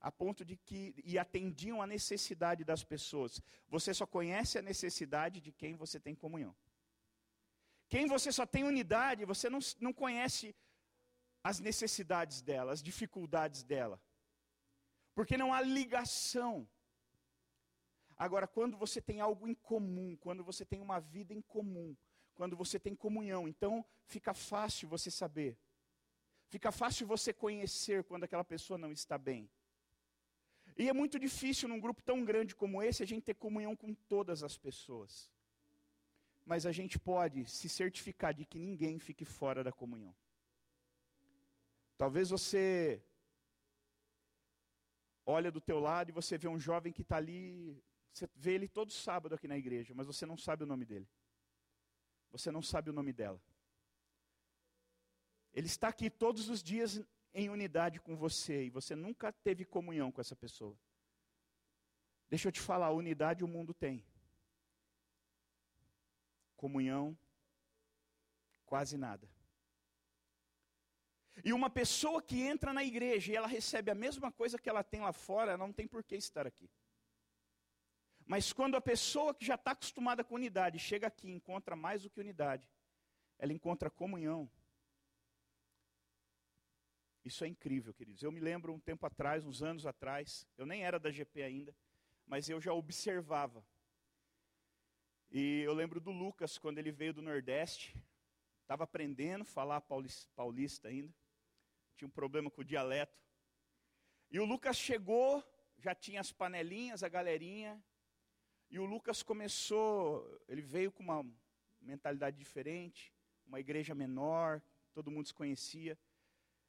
a 0.00 0.10
ponto 0.10 0.44
de 0.44 0.56
que 0.56 1.00
e 1.04 1.16
atendiam 1.16 1.80
a 1.80 1.86
necessidade 1.86 2.64
das 2.64 2.82
pessoas. 2.82 3.40
Você 3.68 3.94
só 3.94 4.04
conhece 4.04 4.58
a 4.58 4.62
necessidade 4.62 5.40
de 5.40 5.52
quem 5.52 5.76
você 5.76 6.00
tem 6.00 6.16
comunhão. 6.16 6.56
Quem 7.88 8.06
você 8.06 8.32
só 8.32 8.44
tem 8.44 8.64
unidade, 8.64 9.24
você 9.24 9.48
não, 9.48 9.60
não 9.80 9.92
conhece 9.92 10.54
as 11.42 11.60
necessidades 11.60 12.42
dela, 12.42 12.72
as 12.72 12.82
dificuldades 12.82 13.62
dela. 13.62 14.00
Porque 15.14 15.36
não 15.36 15.52
há 15.54 15.60
ligação. 15.60 16.68
Agora, 18.16 18.46
quando 18.46 18.76
você 18.76 19.00
tem 19.00 19.20
algo 19.20 19.46
em 19.46 19.54
comum, 19.54 20.16
quando 20.16 20.42
você 20.42 20.64
tem 20.64 20.80
uma 20.80 20.98
vida 20.98 21.32
em 21.32 21.40
comum, 21.40 21.96
quando 22.34 22.56
você 22.56 22.78
tem 22.78 22.94
comunhão, 22.94 23.46
então 23.46 23.84
fica 24.06 24.34
fácil 24.34 24.88
você 24.88 25.10
saber. 25.10 25.56
Fica 26.48 26.72
fácil 26.72 27.06
você 27.06 27.32
conhecer 27.32 28.04
quando 28.04 28.24
aquela 28.24 28.44
pessoa 28.44 28.78
não 28.78 28.92
está 28.92 29.16
bem. 29.16 29.48
E 30.76 30.88
é 30.88 30.92
muito 30.92 31.18
difícil 31.18 31.68
num 31.68 31.80
grupo 31.80 32.02
tão 32.02 32.24
grande 32.24 32.54
como 32.54 32.82
esse 32.82 33.02
a 33.02 33.06
gente 33.06 33.24
ter 33.24 33.34
comunhão 33.34 33.74
com 33.76 33.94
todas 33.94 34.42
as 34.42 34.56
pessoas. 34.58 35.30
Mas 36.46 36.64
a 36.64 36.72
gente 36.72 36.96
pode 36.98 37.44
se 37.44 37.68
certificar 37.68 38.32
de 38.32 38.46
que 38.46 38.58
ninguém 38.58 38.98
fique 38.98 39.24
fora 39.24 39.62
da 39.64 39.72
comunhão. 39.72 40.14
Talvez 41.98 42.30
você 42.30 43.02
olha 45.26 45.50
do 45.50 45.60
teu 45.60 45.80
lado 45.80 46.10
e 46.10 46.12
você 46.12 46.38
vê 46.38 46.46
um 46.46 46.58
jovem 46.58 46.92
que 46.92 47.02
está 47.02 47.16
ali, 47.16 47.82
você 48.12 48.28
vê 48.34 48.52
ele 48.52 48.68
todo 48.68 48.92
sábado 48.92 49.34
aqui 49.34 49.48
na 49.48 49.58
igreja, 49.58 49.92
mas 49.92 50.06
você 50.06 50.24
não 50.24 50.38
sabe 50.38 50.62
o 50.62 50.66
nome 50.66 50.84
dele. 50.84 51.08
Você 52.30 52.50
não 52.52 52.62
sabe 52.62 52.90
o 52.90 52.92
nome 52.92 53.12
dela. 53.12 53.42
Ele 55.52 55.66
está 55.66 55.88
aqui 55.88 56.08
todos 56.08 56.48
os 56.48 56.62
dias 56.62 57.02
em 57.34 57.50
unidade 57.50 57.98
com 57.98 58.14
você 58.16 58.66
e 58.66 58.70
você 58.70 58.94
nunca 58.94 59.32
teve 59.32 59.64
comunhão 59.64 60.12
com 60.12 60.20
essa 60.20 60.36
pessoa. 60.36 60.78
Deixa 62.28 62.48
eu 62.48 62.52
te 62.52 62.60
falar, 62.60 62.90
unidade 62.90 63.42
o 63.42 63.48
mundo 63.48 63.74
tem. 63.74 64.04
Comunhão, 66.56 67.16
quase 68.64 68.96
nada. 68.96 69.28
E 71.44 71.52
uma 71.52 71.68
pessoa 71.68 72.22
que 72.22 72.42
entra 72.42 72.72
na 72.72 72.82
igreja 72.82 73.32
e 73.32 73.36
ela 73.36 73.46
recebe 73.46 73.90
a 73.90 73.94
mesma 73.94 74.32
coisa 74.32 74.58
que 74.58 74.68
ela 74.68 74.82
tem 74.82 75.00
lá 75.00 75.12
fora, 75.12 75.52
ela 75.52 75.66
não 75.66 75.72
tem 75.72 75.86
por 75.86 76.02
que 76.02 76.16
estar 76.16 76.46
aqui. 76.46 76.70
Mas 78.26 78.52
quando 78.52 78.74
a 78.74 78.80
pessoa 78.80 79.34
que 79.34 79.44
já 79.44 79.54
está 79.54 79.70
acostumada 79.70 80.24
com 80.24 80.34
unidade 80.34 80.78
chega 80.78 81.06
aqui 81.06 81.28
e 81.28 81.32
encontra 81.32 81.76
mais 81.76 82.02
do 82.02 82.10
que 82.10 82.18
unidade, 82.18 82.68
ela 83.38 83.52
encontra 83.52 83.90
comunhão, 83.90 84.50
isso 87.24 87.44
é 87.44 87.48
incrível, 87.48 87.92
queridos. 87.92 88.22
Eu 88.22 88.32
me 88.32 88.40
lembro 88.40 88.72
um 88.72 88.80
tempo 88.80 89.04
atrás, 89.04 89.44
uns 89.44 89.62
anos 89.62 89.84
atrás, 89.84 90.46
eu 90.56 90.64
nem 90.64 90.84
era 90.84 90.98
da 90.98 91.10
GP 91.10 91.42
ainda, 91.42 91.76
mas 92.26 92.48
eu 92.48 92.60
já 92.60 92.72
observava. 92.72 93.64
E 95.30 95.60
eu 95.60 95.74
lembro 95.74 96.00
do 96.00 96.10
Lucas, 96.10 96.56
quando 96.58 96.78
ele 96.78 96.92
veio 96.92 97.12
do 97.12 97.22
Nordeste, 97.22 97.96
estava 98.62 98.84
aprendendo 98.84 99.42
a 99.42 99.44
falar 99.44 99.80
paulista 99.80 100.88
ainda, 100.88 101.12
tinha 101.96 102.08
um 102.08 102.10
problema 102.10 102.50
com 102.50 102.60
o 102.60 102.64
dialeto. 102.64 103.18
E 104.30 104.38
o 104.38 104.44
Lucas 104.44 104.76
chegou, 104.76 105.42
já 105.78 105.94
tinha 105.94 106.20
as 106.20 106.32
panelinhas, 106.32 107.02
a 107.02 107.08
galerinha, 107.08 107.82
e 108.70 108.78
o 108.78 108.84
Lucas 108.84 109.22
começou, 109.22 110.40
ele 110.48 110.62
veio 110.62 110.90
com 110.90 111.02
uma 111.02 111.24
mentalidade 111.80 112.36
diferente, 112.36 113.12
uma 113.46 113.60
igreja 113.60 113.94
menor, 113.94 114.60
todo 114.92 115.10
mundo 115.10 115.26
se 115.26 115.34
conhecia. 115.34 115.98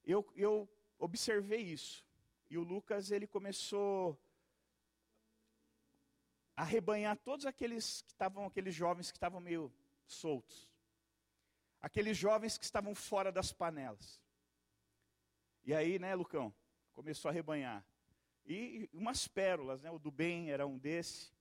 Eu, 0.04 0.26
eu 0.36 0.70
observei 1.00 1.62
isso. 1.62 2.06
E 2.50 2.58
o 2.58 2.64
Lucas, 2.64 3.12
ele 3.12 3.26
começou 3.28 4.18
a 6.58 6.64
rebanhar 6.64 7.16
todos 7.16 7.46
aqueles 7.46 8.02
que 8.02 8.12
estavam, 8.12 8.46
aqueles 8.46 8.76
jovens 8.76 9.12
que 9.12 9.18
estavam 9.18 9.40
meio 9.40 9.72
soltos. 10.06 10.68
Aqueles 11.80 12.18
jovens 12.18 12.58
que 12.58 12.66
estavam 12.66 12.94
fora 12.94 13.32
das 13.32 13.54
panelas. 13.54 14.20
E 15.64 15.74
aí, 15.74 16.00
né, 16.00 16.16
Lucão, 16.16 16.54
começou 16.94 17.30
a 17.30 17.32
rebanhar. 17.32 17.86
E 18.46 18.90
umas 18.92 19.28
pérolas, 19.28 19.82
né? 19.82 19.92
O 19.92 20.00
do 20.00 20.12
bem 20.12 20.52
era 20.52 20.66
um 20.66 20.78
desse. 20.78 21.32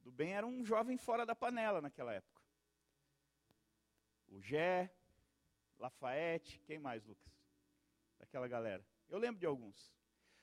O 0.00 0.04
do 0.04 0.10
bem 0.10 0.32
era 0.32 0.46
um 0.46 0.64
jovem 0.64 0.96
fora 0.96 1.26
da 1.26 1.34
panela 1.34 1.80
naquela 1.80 2.12
época. 2.12 2.42
O 4.28 4.40
Gé, 4.40 4.90
Lafayette, 5.78 6.58
quem 6.60 6.78
mais, 6.78 7.04
Lucas? 7.04 7.34
daquela 8.18 8.48
galera. 8.48 8.84
Eu 9.08 9.18
lembro 9.18 9.38
de 9.38 9.46
alguns. 9.46 9.92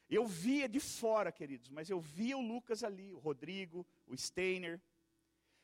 Eu 0.09 0.25
via 0.25 0.67
de 0.67 0.79
fora, 0.79 1.31
queridos, 1.31 1.69
mas 1.69 1.89
eu 1.89 1.99
via 1.99 2.37
o 2.37 2.41
Lucas 2.41 2.83
ali, 2.83 3.13
o 3.13 3.17
Rodrigo, 3.17 3.87
o 4.13 4.17
Steiner. 4.17 4.81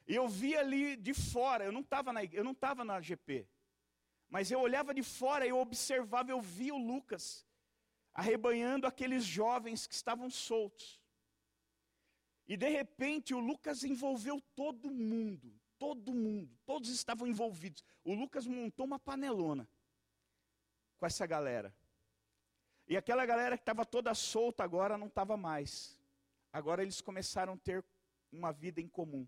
Eu 0.07 0.27
via 0.27 0.59
ali 0.59 0.95
de 0.95 1.13
fora, 1.13 1.65
eu 1.65 1.71
não 1.71 1.81
estava 1.81 2.13
na, 2.13 2.23
eu 2.23 2.43
não 2.43 2.53
estava 2.53 2.83
na 2.83 3.01
GP. 3.01 3.47
Mas 4.29 4.51
eu 4.51 4.59
olhava 4.59 4.93
de 4.93 5.03
fora, 5.03 5.45
eu 5.45 5.57
observava, 5.57 6.31
eu 6.31 6.41
via 6.41 6.73
o 6.73 6.77
Lucas 6.77 7.45
arrebanhando 8.13 8.87
aqueles 8.87 9.23
jovens 9.23 9.85
que 9.85 9.93
estavam 9.93 10.29
soltos. 10.29 11.01
E 12.47 12.57
de 12.57 12.69
repente 12.69 13.33
o 13.33 13.39
Lucas 13.39 13.83
envolveu 13.83 14.41
todo 14.55 14.89
mundo, 14.89 15.53
todo 15.77 16.13
mundo, 16.13 16.57
todos 16.65 16.89
estavam 16.89 17.27
envolvidos. 17.27 17.83
O 18.03 18.13
Lucas 18.13 18.47
montou 18.47 18.85
uma 18.85 18.97
panelona 18.97 19.69
com 20.97 21.05
essa 21.05 21.25
galera. 21.25 21.75
E 22.87 22.95
aquela 22.95 23.25
galera 23.25 23.57
que 23.57 23.61
estava 23.61 23.85
toda 23.85 24.15
solta 24.15 24.63
agora 24.63 24.97
não 24.97 25.07
estava 25.07 25.35
mais. 25.35 25.99
Agora 26.51 26.81
eles 26.81 27.01
começaram 27.01 27.53
a 27.53 27.57
ter 27.57 27.85
uma 28.31 28.51
vida 28.51 28.81
em 28.81 28.88
comum. 28.88 29.27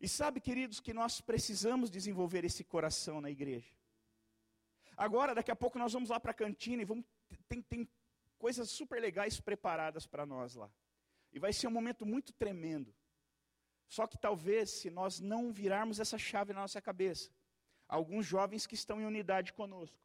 E 0.00 0.08
sabe, 0.08 0.40
queridos, 0.40 0.80
que 0.80 0.92
nós 0.92 1.20
precisamos 1.20 1.90
desenvolver 1.90 2.44
esse 2.44 2.62
coração 2.62 3.20
na 3.20 3.30
igreja. 3.30 3.74
Agora, 4.96 5.34
daqui 5.34 5.50
a 5.50 5.56
pouco 5.56 5.78
nós 5.78 5.92
vamos 5.92 6.10
lá 6.10 6.18
para 6.18 6.30
a 6.30 6.34
cantina 6.34 6.82
e 6.82 6.84
vamos, 6.84 7.04
tem, 7.48 7.62
tem 7.62 7.88
coisas 8.38 8.70
super 8.70 9.00
legais 9.00 9.40
preparadas 9.40 10.06
para 10.06 10.24
nós 10.24 10.54
lá. 10.54 10.70
E 11.32 11.38
vai 11.38 11.52
ser 11.52 11.66
um 11.66 11.70
momento 11.70 12.06
muito 12.06 12.32
tremendo. 12.32 12.94
Só 13.88 14.06
que 14.06 14.18
talvez, 14.18 14.70
se 14.70 14.90
nós 14.90 15.20
não 15.20 15.52
virarmos 15.52 16.00
essa 16.00 16.18
chave 16.18 16.52
na 16.52 16.60
nossa 16.60 16.80
cabeça, 16.80 17.30
alguns 17.88 18.26
jovens 18.26 18.66
que 18.66 18.74
estão 18.74 19.00
em 19.00 19.06
unidade 19.06 19.52
conosco 19.52 19.98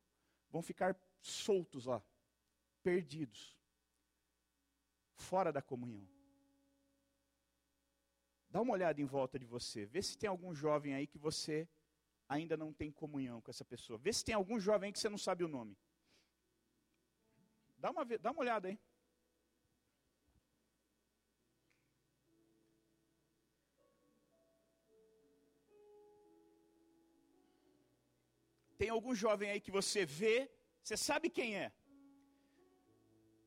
vão 0.49 0.61
ficar 0.61 0.95
soltos 1.21 1.85
lá, 1.85 2.01
perdidos, 2.83 3.57
fora 5.15 5.51
da 5.51 5.61
comunhão. 5.61 6.07
Dá 8.51 8.61
uma 8.61 8.73
olhada 8.73 8.99
em 9.01 9.05
volta 9.05 9.39
de 9.39 9.45
você, 9.45 9.85
vê 9.85 10.01
se 10.01 10.17
tem 10.17 10.29
algum 10.29 10.53
jovem 10.53 10.93
aí 10.93 11.07
que 11.07 11.17
você 11.17 11.67
ainda 12.27 12.55
não 12.57 12.71
tem 12.73 12.91
comunhão 12.91 13.41
com 13.41 13.49
essa 13.49 13.65
pessoa. 13.65 13.97
Vê 13.97 14.11
se 14.11 14.25
tem 14.25 14.35
algum 14.35 14.59
jovem 14.59 14.87
aí 14.87 14.93
que 14.93 14.99
você 14.99 15.09
não 15.09 15.17
sabe 15.17 15.43
o 15.43 15.47
nome. 15.47 15.77
Dá 17.77 17.91
uma, 17.91 18.05
dá 18.05 18.31
uma 18.31 18.41
olhada 18.41 18.67
aí. 18.67 18.77
Tem 28.77 28.89
algum 28.89 29.13
jovem 29.15 29.49
aí 29.51 29.61
que 29.61 29.71
você 29.71 30.05
vê 30.05 30.49
você 30.83 30.97
sabe 30.97 31.29
quem 31.29 31.55
é, 31.55 31.71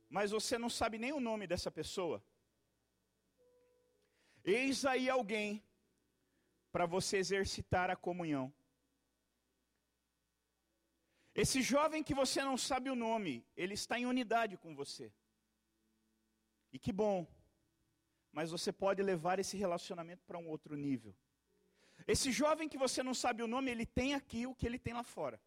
mas 0.09 0.31
você 0.31 0.57
não 0.57 0.71
sabe 0.71 0.99
nem 0.99 1.13
o 1.13 1.19
nome 1.21 1.47
dessa 1.47 1.71
pessoa. 1.71 2.23
Eis 4.45 4.85
aí 4.85 5.09
alguém 5.09 5.65
para 6.71 6.85
você 6.85 7.17
exercitar 7.17 7.89
a 7.91 7.97
comunhão. 7.97 8.53
Esse 11.35 11.63
jovem 11.63 12.03
que 12.05 12.15
você 12.15 12.43
não 12.43 12.57
sabe 12.57 12.91
o 12.91 12.95
nome, 12.95 13.45
ele 13.57 13.75
está 13.75 13.99
em 13.99 14.07
unidade 14.07 14.57
com 14.57 14.75
você. 14.75 15.13
E 16.73 16.79
que 16.79 16.93
bom. 16.93 17.27
Mas 18.31 18.51
você 18.51 18.73
pode 18.73 19.03
levar 19.03 19.39
esse 19.39 19.57
relacionamento 19.57 20.25
para 20.27 20.39
um 20.39 20.49
outro 20.49 20.77
nível. 20.77 21.17
Esse 22.07 22.31
jovem 22.31 22.69
que 22.69 22.77
você 22.77 23.03
não 23.03 23.15
sabe 23.15 23.43
o 23.43 23.47
nome, 23.47 23.71
ele 23.71 23.87
tem 23.87 24.15
aqui 24.15 24.47
o 24.47 24.55
que 24.55 24.67
ele 24.67 24.79
tem 24.79 24.93
lá 24.93 25.03
fora. 25.03 25.41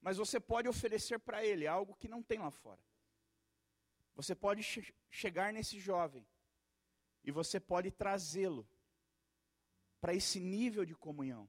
Mas 0.00 0.18
você 0.18 0.38
pode 0.38 0.68
oferecer 0.68 1.18
para 1.18 1.44
ele 1.44 1.66
algo 1.66 1.96
que 1.96 2.06
não 2.06 2.22
tem 2.22 2.38
lá 2.38 2.50
fora. 2.50 2.80
Você 4.14 4.34
pode 4.34 4.62
che 4.62 4.94
chegar 5.10 5.52
nesse 5.52 5.80
jovem 5.80 6.26
e 7.26 7.32
você 7.32 7.58
pode 7.58 7.90
trazê-lo 7.90 8.66
para 10.00 10.14
esse 10.14 10.38
nível 10.38 10.84
de 10.84 10.94
comunhão. 10.94 11.48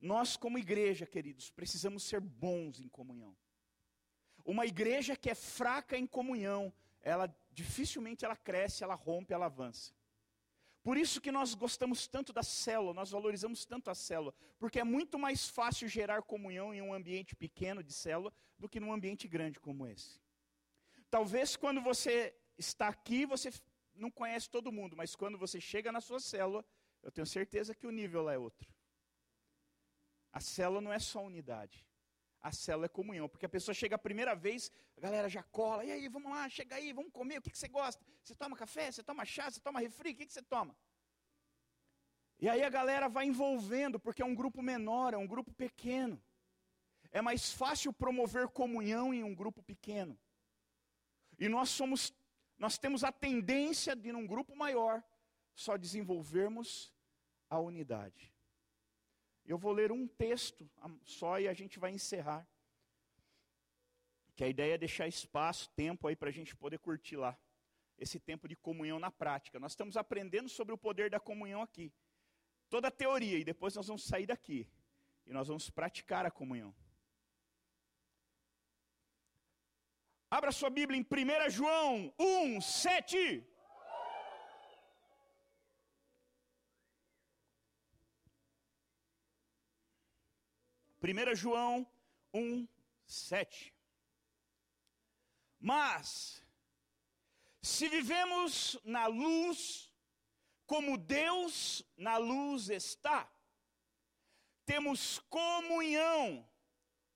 Nós, 0.00 0.36
como 0.36 0.58
igreja, 0.58 1.06
queridos, 1.06 1.50
precisamos 1.50 2.02
ser 2.02 2.20
bons 2.20 2.80
em 2.80 2.88
comunhão. 2.88 3.34
Uma 4.44 4.66
igreja 4.66 5.16
que 5.16 5.30
é 5.30 5.34
fraca 5.34 5.96
em 5.96 6.06
comunhão, 6.06 6.72
ela 7.00 7.34
dificilmente 7.52 8.24
ela 8.24 8.36
cresce, 8.36 8.82
ela 8.82 8.94
rompe, 8.94 9.32
ela 9.32 9.46
avança. 9.46 9.94
Por 10.82 10.96
isso 10.96 11.20
que 11.20 11.32
nós 11.32 11.54
gostamos 11.54 12.06
tanto 12.06 12.32
da 12.32 12.42
célula, 12.42 12.94
nós 12.94 13.10
valorizamos 13.10 13.64
tanto 13.64 13.90
a 13.90 13.94
célula, 13.94 14.34
porque 14.58 14.78
é 14.78 14.84
muito 14.84 15.18
mais 15.18 15.48
fácil 15.48 15.88
gerar 15.88 16.22
comunhão 16.22 16.72
em 16.72 16.82
um 16.82 16.92
ambiente 16.92 17.34
pequeno 17.34 17.82
de 17.82 17.92
célula 17.92 18.32
do 18.58 18.68
que 18.68 18.78
num 18.78 18.92
ambiente 18.92 19.26
grande 19.26 19.58
como 19.58 19.86
esse. 19.86 20.20
Talvez 21.10 21.56
quando 21.56 21.80
você 21.80 22.34
está 22.58 22.88
aqui, 22.88 23.26
você 23.26 23.50
não 23.96 24.10
conhece 24.10 24.48
todo 24.48 24.72
mundo, 24.72 24.96
mas 24.96 25.14
quando 25.14 25.38
você 25.38 25.60
chega 25.60 25.90
na 25.92 26.00
sua 26.00 26.20
célula, 26.20 26.64
eu 27.02 27.10
tenho 27.10 27.26
certeza 27.26 27.74
que 27.74 27.86
o 27.86 27.90
nível 27.90 28.22
lá 28.22 28.32
é 28.32 28.38
outro. 28.38 28.68
A 30.32 30.40
célula 30.40 30.80
não 30.80 30.92
é 30.92 30.98
só 30.98 31.24
unidade. 31.24 31.86
A 32.40 32.52
célula 32.52 32.86
é 32.86 32.88
comunhão, 32.88 33.28
porque 33.28 33.46
a 33.46 33.48
pessoa 33.48 33.74
chega 33.74 33.96
a 33.96 33.98
primeira 33.98 34.34
vez, 34.34 34.70
a 34.96 35.00
galera 35.00 35.28
já 35.28 35.42
cola, 35.42 35.84
e 35.84 35.90
aí, 35.90 36.08
vamos 36.08 36.30
lá, 36.30 36.48
chega 36.48 36.76
aí, 36.76 36.92
vamos 36.92 37.12
comer, 37.12 37.38
o 37.38 37.42
que, 37.42 37.50
que 37.50 37.58
você 37.58 37.68
gosta? 37.68 38.04
Você 38.22 38.34
toma 38.34 38.56
café, 38.56 38.92
você 38.92 39.02
toma 39.02 39.24
chá, 39.24 39.50
você 39.50 39.60
toma 39.60 39.80
refri, 39.80 40.10
o 40.10 40.16
que, 40.16 40.26
que 40.26 40.32
você 40.32 40.42
toma? 40.42 40.76
E 42.38 42.48
aí 42.48 42.62
a 42.62 42.68
galera 42.68 43.08
vai 43.08 43.26
envolvendo, 43.26 43.98
porque 43.98 44.22
é 44.22 44.24
um 44.24 44.34
grupo 44.34 44.62
menor, 44.62 45.14
é 45.14 45.16
um 45.16 45.26
grupo 45.26 45.52
pequeno. 45.52 46.22
É 47.10 47.22
mais 47.22 47.50
fácil 47.52 47.92
promover 47.92 48.48
comunhão 48.48 49.14
em 49.14 49.24
um 49.24 49.34
grupo 49.34 49.62
pequeno. 49.62 50.18
E 51.38 51.48
nós 51.48 51.70
somos, 51.70 52.12
nós 52.58 52.78
temos 52.78 53.04
a 53.04 53.12
tendência 53.12 53.94
de, 53.94 54.12
num 54.12 54.26
grupo 54.26 54.56
maior, 54.56 55.02
só 55.54 55.76
desenvolvermos 55.76 56.92
a 57.48 57.58
unidade. 57.58 58.32
Eu 59.44 59.58
vou 59.58 59.72
ler 59.72 59.92
um 59.92 60.06
texto 60.06 60.68
só 61.04 61.38
e 61.38 61.48
a 61.48 61.54
gente 61.54 61.78
vai 61.78 61.92
encerrar. 61.92 62.46
Que 64.34 64.44
a 64.44 64.48
ideia 64.48 64.74
é 64.74 64.78
deixar 64.78 65.06
espaço, 65.06 65.70
tempo 65.70 66.08
aí 66.08 66.16
para 66.16 66.28
a 66.28 66.32
gente 66.32 66.54
poder 66.56 66.78
curtir 66.78 67.16
lá. 67.16 67.38
Esse 67.96 68.18
tempo 68.18 68.48
de 68.48 68.56
comunhão 68.56 68.98
na 68.98 69.10
prática. 69.10 69.58
Nós 69.58 69.72
estamos 69.72 69.96
aprendendo 69.96 70.48
sobre 70.48 70.74
o 70.74 70.78
poder 70.78 71.08
da 71.08 71.20
comunhão 71.20 71.62
aqui. 71.62 71.92
Toda 72.68 72.88
a 72.88 72.90
teoria, 72.90 73.38
e 73.38 73.44
depois 73.44 73.74
nós 73.74 73.86
vamos 73.86 74.04
sair 74.04 74.26
daqui. 74.26 74.68
E 75.24 75.32
nós 75.32 75.48
vamos 75.48 75.70
praticar 75.70 76.26
a 76.26 76.30
comunhão. 76.30 76.74
Abra 80.36 80.52
sua 80.52 80.68
Bíblia 80.68 81.00
em 81.00 81.02
1 81.02 81.48
João 81.48 82.12
1, 82.18 82.60
7. 82.60 83.42
1 91.02 91.34
João 91.34 91.86
1, 92.34 92.68
7. 93.06 93.72
Mas, 95.58 96.44
se 97.62 97.88
vivemos 97.88 98.78
na 98.84 99.06
luz, 99.06 99.90
como 100.66 100.98
Deus 100.98 101.82
na 101.96 102.18
luz 102.18 102.68
está, 102.68 103.26
temos 104.66 105.18
comunhão 105.30 106.46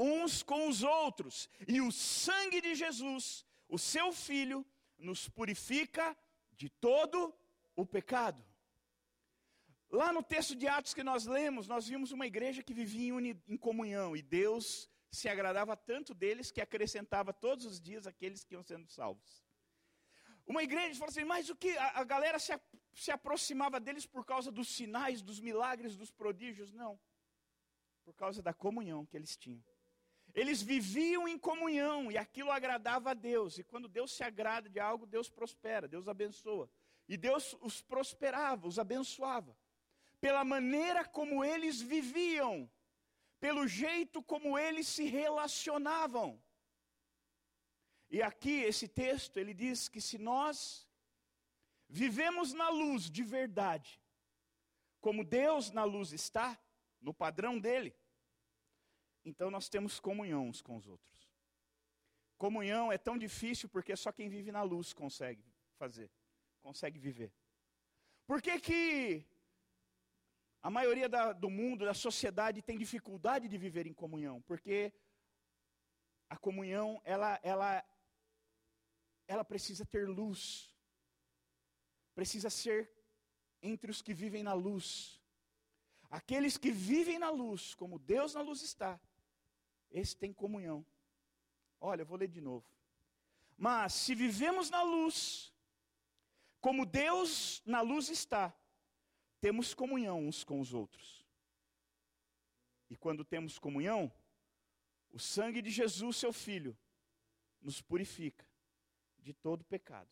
uns 0.00 0.42
com 0.42 0.66
os 0.66 0.82
outros, 0.82 1.50
e 1.68 1.82
o 1.82 1.92
sangue 1.92 2.62
de 2.62 2.74
Jesus, 2.74 3.44
o 3.68 3.78
seu 3.78 4.10
Filho, 4.12 4.66
nos 4.96 5.28
purifica 5.28 6.16
de 6.52 6.70
todo 6.70 7.34
o 7.76 7.84
pecado. 7.84 8.42
Lá 9.90 10.10
no 10.12 10.22
texto 10.22 10.54
de 10.56 10.66
Atos 10.66 10.94
que 10.94 11.02
nós 11.02 11.26
lemos, 11.26 11.68
nós 11.68 11.86
vimos 11.86 12.12
uma 12.12 12.26
igreja 12.26 12.62
que 12.62 12.72
vivia 12.72 13.12
em, 13.46 13.56
comunhão 13.58 14.16
e 14.16 14.22
Deus 14.22 14.88
se 15.10 15.28
agradava 15.28 15.76
tanto 15.76 16.14
deles 16.14 16.50
que 16.50 16.60
acrescentava 16.60 17.32
todos 17.32 17.66
os 17.66 17.80
dias 17.80 18.06
aqueles 18.06 18.44
que 18.44 18.54
iam 18.54 18.62
sendo 18.62 18.86
salvos. 18.86 19.44
Uma 20.46 20.62
igreja 20.62 20.98
falou 20.98 21.10
assim, 21.10 21.24
mas 21.24 21.50
o 21.50 21.56
que? 21.56 21.76
A, 21.76 22.00
a 22.00 22.04
galera 22.04 22.38
se, 22.38 22.52
a, 22.52 22.60
se 22.94 23.10
aproximava 23.10 23.78
deles 23.80 24.06
por 24.06 24.24
causa 24.24 24.50
dos 24.50 24.68
sinais, 24.68 25.22
dos 25.22 25.40
milagres, 25.40 25.96
dos 25.96 26.10
prodígios? 26.10 26.72
Não. 26.72 26.98
Por 28.04 28.14
causa 28.14 28.40
da 28.40 28.54
comunhão 28.54 29.04
que 29.04 29.16
eles 29.16 29.36
tinham. 29.36 29.62
Eles 30.34 30.62
viviam 30.62 31.26
em 31.26 31.38
comunhão 31.38 32.10
e 32.10 32.16
aquilo 32.16 32.50
agradava 32.50 33.10
a 33.10 33.14
Deus. 33.14 33.58
E 33.58 33.64
quando 33.64 33.88
Deus 33.88 34.12
se 34.12 34.22
agrada 34.22 34.68
de 34.68 34.78
algo, 34.78 35.06
Deus 35.06 35.28
prospera, 35.28 35.88
Deus 35.88 36.08
abençoa. 36.08 36.70
E 37.08 37.16
Deus 37.16 37.56
os 37.60 37.82
prosperava, 37.82 38.68
os 38.68 38.78
abençoava 38.78 39.56
pela 40.20 40.44
maneira 40.44 41.04
como 41.04 41.42
eles 41.42 41.80
viviam, 41.80 42.70
pelo 43.40 43.66
jeito 43.66 44.22
como 44.22 44.58
eles 44.58 44.86
se 44.86 45.04
relacionavam. 45.04 46.40
E 48.10 48.22
aqui 48.22 48.60
esse 48.62 48.86
texto, 48.86 49.38
ele 49.38 49.54
diz 49.54 49.88
que 49.88 50.00
se 50.00 50.18
nós 50.18 50.86
vivemos 51.88 52.52
na 52.52 52.68
luz 52.68 53.10
de 53.10 53.22
verdade, 53.22 54.00
como 55.00 55.24
Deus 55.24 55.70
na 55.70 55.84
luz 55.84 56.12
está, 56.12 56.60
no 57.00 57.14
padrão 57.14 57.58
dele, 57.58 57.96
então 59.24 59.50
nós 59.50 59.68
temos 59.68 60.00
comunhão 60.00 60.48
uns 60.48 60.62
com 60.62 60.76
os 60.76 60.86
outros. 60.86 61.30
Comunhão 62.38 62.90
é 62.90 62.96
tão 62.96 63.18
difícil 63.18 63.68
porque 63.68 63.94
só 63.96 64.10
quem 64.10 64.28
vive 64.28 64.50
na 64.50 64.62
luz 64.62 64.92
consegue 64.92 65.44
fazer, 65.76 66.10
consegue 66.60 66.98
viver. 66.98 67.32
Por 68.26 68.40
que 68.40 68.58
que 68.60 69.26
a 70.62 70.70
maioria 70.70 71.08
da, 71.08 71.32
do 71.32 71.48
mundo, 71.48 71.84
da 71.84 71.94
sociedade, 71.94 72.62
tem 72.62 72.76
dificuldade 72.76 73.48
de 73.48 73.56
viver 73.56 73.86
em 73.86 73.94
comunhão, 73.94 74.42
porque 74.42 74.92
a 76.28 76.36
comunhão, 76.36 77.00
ela, 77.04 77.40
ela, 77.42 77.84
ela 79.26 79.44
precisa 79.44 79.86
ter 79.86 80.06
luz, 80.08 80.74
precisa 82.14 82.50
ser 82.50 82.90
entre 83.62 83.90
os 83.90 84.02
que 84.02 84.12
vivem 84.12 84.42
na 84.42 84.52
luz. 84.52 85.20
Aqueles 86.10 86.58
que 86.58 86.70
vivem 86.70 87.18
na 87.18 87.30
luz, 87.30 87.74
como 87.74 87.98
Deus 87.98 88.34
na 88.34 88.42
luz 88.42 88.62
está, 88.62 89.00
esse 89.90 90.16
tem 90.16 90.32
comunhão. 90.32 90.84
Olha, 91.80 92.02
eu 92.02 92.06
vou 92.06 92.18
ler 92.18 92.28
de 92.28 92.40
novo. 92.40 92.66
Mas 93.56 93.92
se 93.92 94.14
vivemos 94.14 94.70
na 94.70 94.82
luz, 94.82 95.52
como 96.60 96.86
Deus 96.86 97.62
na 97.64 97.80
luz 97.80 98.08
está, 98.08 98.54
temos 99.40 99.74
comunhão 99.74 100.26
uns 100.26 100.44
com 100.44 100.60
os 100.60 100.72
outros. 100.74 101.26
E 102.88 102.96
quando 102.96 103.24
temos 103.24 103.58
comunhão, 103.58 104.12
o 105.10 105.18
sangue 105.18 105.62
de 105.62 105.70
Jesus, 105.70 106.16
seu 106.16 106.32
Filho, 106.32 106.76
nos 107.60 107.80
purifica 107.80 108.46
de 109.18 109.32
todo 109.32 109.64
pecado. 109.64 110.08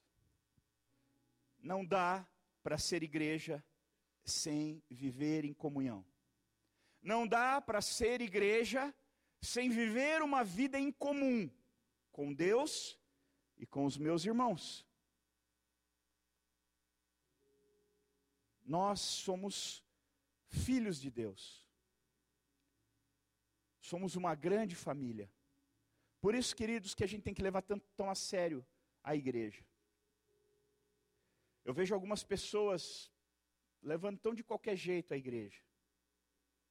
Não 1.59 1.85
dá 1.85 2.27
para 2.63 2.79
ser 2.79 3.03
igreja 3.03 3.65
sem 4.25 4.83
viver 4.91 5.45
em 5.45 5.53
comunhão. 5.53 6.05
Não 7.01 7.27
dá 7.27 7.61
para 7.61 7.81
ser 7.81 8.21
igreja 8.21 8.95
sem 9.41 9.71
viver 9.71 10.23
uma 10.23 10.43
vida 10.43 10.79
em 10.79 10.91
comum 10.91 11.51
com 12.11 12.33
Deus 12.33 12.99
e 13.57 13.67
com 13.67 13.85
os 13.85 13.97
meus 13.97 14.25
irmãos. 14.25 14.87
Nós 18.65 19.01
somos 19.01 19.83
filhos 20.49 21.01
de 21.01 21.11
Deus. 21.11 21.67
Somos 23.81 24.17
uma 24.17 24.35
grande 24.35 24.75
família. 24.75 25.31
Por 26.21 26.35
isso, 26.35 26.55
queridos, 26.55 26.95
que 26.95 27.05
a 27.05 27.07
gente 27.07 27.23
tem 27.23 27.33
que 27.33 27.43
levar 27.43 27.63
tanto 27.63 27.87
tão 27.97 28.11
a 28.11 28.15
sério 28.15 28.67
a 29.03 29.15
igreja. 29.15 29.65
Eu 31.65 31.73
vejo 31.73 31.95
algumas 31.95 32.23
pessoas 32.25 33.11
levando 33.83 34.19
tão 34.19 34.35
de 34.35 34.43
qualquer 34.43 34.77
jeito 34.77 35.15
a 35.15 35.17
igreja. 35.17 35.63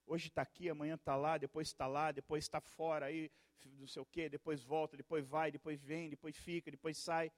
Hoje 0.07 0.29
está 0.29 0.41
aqui, 0.41 0.69
amanhã 0.69 0.95
está 0.95 1.17
lá, 1.17 1.37
depois 1.37 1.67
está 1.67 1.85
lá, 1.85 2.13
depois 2.13 2.45
está 2.45 2.61
fora, 2.61 3.07
aí 3.07 3.29
não 3.77 3.85
sei 3.85 4.01
o 4.01 4.05
quê, 4.05 4.29
depois 4.29 4.63
volta, 4.63 4.95
depois 4.95 5.27
vai, 5.27 5.51
depois 5.51 5.83
vem, 5.83 6.09
depois 6.09 6.37
fica, 6.37 6.71
depois 6.71 6.97
sai. 6.97 7.29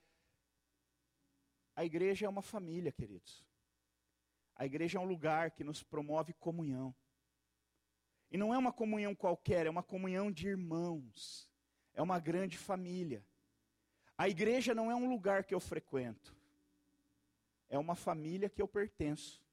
A 1.75 1.83
igreja 1.83 2.27
é 2.27 2.29
uma 2.29 2.43
família, 2.43 2.91
queridos. 2.91 3.43
A 4.55 4.67
igreja 4.67 4.99
é 4.99 5.01
um 5.01 5.05
lugar 5.05 5.49
que 5.49 5.63
nos 5.63 5.81
promove 5.81 6.31
comunhão. 6.33 6.93
E 8.29 8.37
não 8.37 8.53
é 8.53 8.57
uma 8.57 8.71
comunhão 8.71 9.15
qualquer, 9.15 9.65
é 9.65 9.69
uma 9.69 9.81
comunhão 9.81 10.31
de 10.31 10.47
irmãos. 10.47 11.49
É 11.95 12.03
uma 12.03 12.19
grande 12.19 12.55
família. 12.55 13.25
A 14.15 14.29
igreja 14.29 14.75
não 14.75 14.91
é 14.91 14.95
um 14.95 15.09
lugar 15.09 15.43
que 15.43 15.55
eu 15.55 15.59
frequento. 15.59 16.37
É 17.67 17.79
uma 17.79 17.95
família 17.95 18.47
que 18.47 18.61
eu 18.61 18.67
pertenço. 18.67 19.43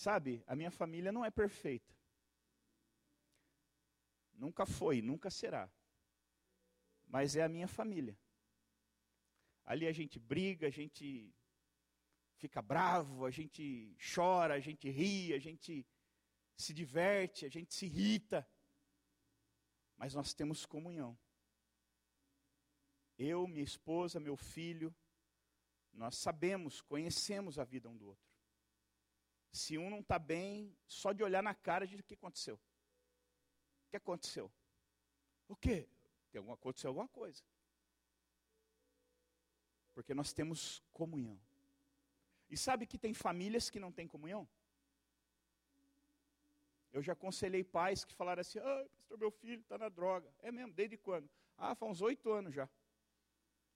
Sabe, 0.00 0.42
a 0.46 0.56
minha 0.56 0.70
família 0.70 1.12
não 1.12 1.22
é 1.22 1.30
perfeita. 1.30 1.94
Nunca 4.32 4.64
foi, 4.64 5.02
nunca 5.02 5.28
será. 5.28 5.70
Mas 7.06 7.36
é 7.36 7.42
a 7.42 7.50
minha 7.50 7.68
família. 7.68 8.18
Ali 9.62 9.86
a 9.86 9.92
gente 9.92 10.18
briga, 10.18 10.68
a 10.68 10.70
gente 10.70 11.30
fica 12.38 12.62
bravo, 12.62 13.26
a 13.26 13.30
gente 13.30 13.94
chora, 14.14 14.54
a 14.54 14.58
gente 14.58 14.88
ri, 14.88 15.34
a 15.34 15.38
gente 15.38 15.86
se 16.56 16.72
diverte, 16.72 17.44
a 17.44 17.50
gente 17.50 17.74
se 17.74 17.84
irrita. 17.84 18.48
Mas 19.98 20.14
nós 20.14 20.32
temos 20.32 20.64
comunhão. 20.64 21.18
Eu, 23.18 23.46
minha 23.46 23.62
esposa, 23.62 24.18
meu 24.18 24.34
filho, 24.34 24.96
nós 25.92 26.16
sabemos, 26.16 26.80
conhecemos 26.80 27.58
a 27.58 27.64
vida 27.64 27.86
um 27.86 27.98
do 27.98 28.06
outro. 28.06 28.29
Se 29.52 29.76
um 29.76 29.90
não 29.90 30.00
está 30.00 30.18
bem, 30.18 30.76
só 30.86 31.12
de 31.12 31.22
olhar 31.22 31.42
na 31.42 31.54
cara, 31.54 31.86
gente, 31.86 32.00
o 32.00 32.04
que 32.04 32.14
aconteceu? 32.14 32.54
O 32.54 33.90
que 33.90 33.96
aconteceu? 33.96 34.50
O 35.48 35.56
quê? 35.56 35.88
Tem 36.30 36.38
alguma, 36.38 36.54
aconteceu 36.54 36.88
alguma 36.88 37.08
coisa. 37.08 37.42
Porque 39.92 40.14
nós 40.14 40.32
temos 40.32 40.82
comunhão. 40.92 41.38
E 42.48 42.56
sabe 42.56 42.86
que 42.86 42.98
tem 42.98 43.12
famílias 43.12 43.68
que 43.68 43.80
não 43.80 43.92
têm 43.92 44.06
comunhão? 44.06 44.48
Eu 46.92 47.02
já 47.02 47.12
aconselhei 47.12 47.62
pais 47.62 48.04
que 48.04 48.14
falaram 48.14 48.40
assim: 48.40 48.58
ah, 48.58 48.86
pastor, 48.96 49.18
meu 49.18 49.30
filho 49.30 49.60
está 49.60 49.78
na 49.78 49.88
droga. 49.88 50.32
É 50.40 50.50
mesmo, 50.50 50.72
desde 50.72 50.96
quando? 50.96 51.28
Ah, 51.56 51.74
faz 51.74 51.92
uns 51.92 52.00
oito 52.00 52.30
anos 52.32 52.54
já. 52.54 52.68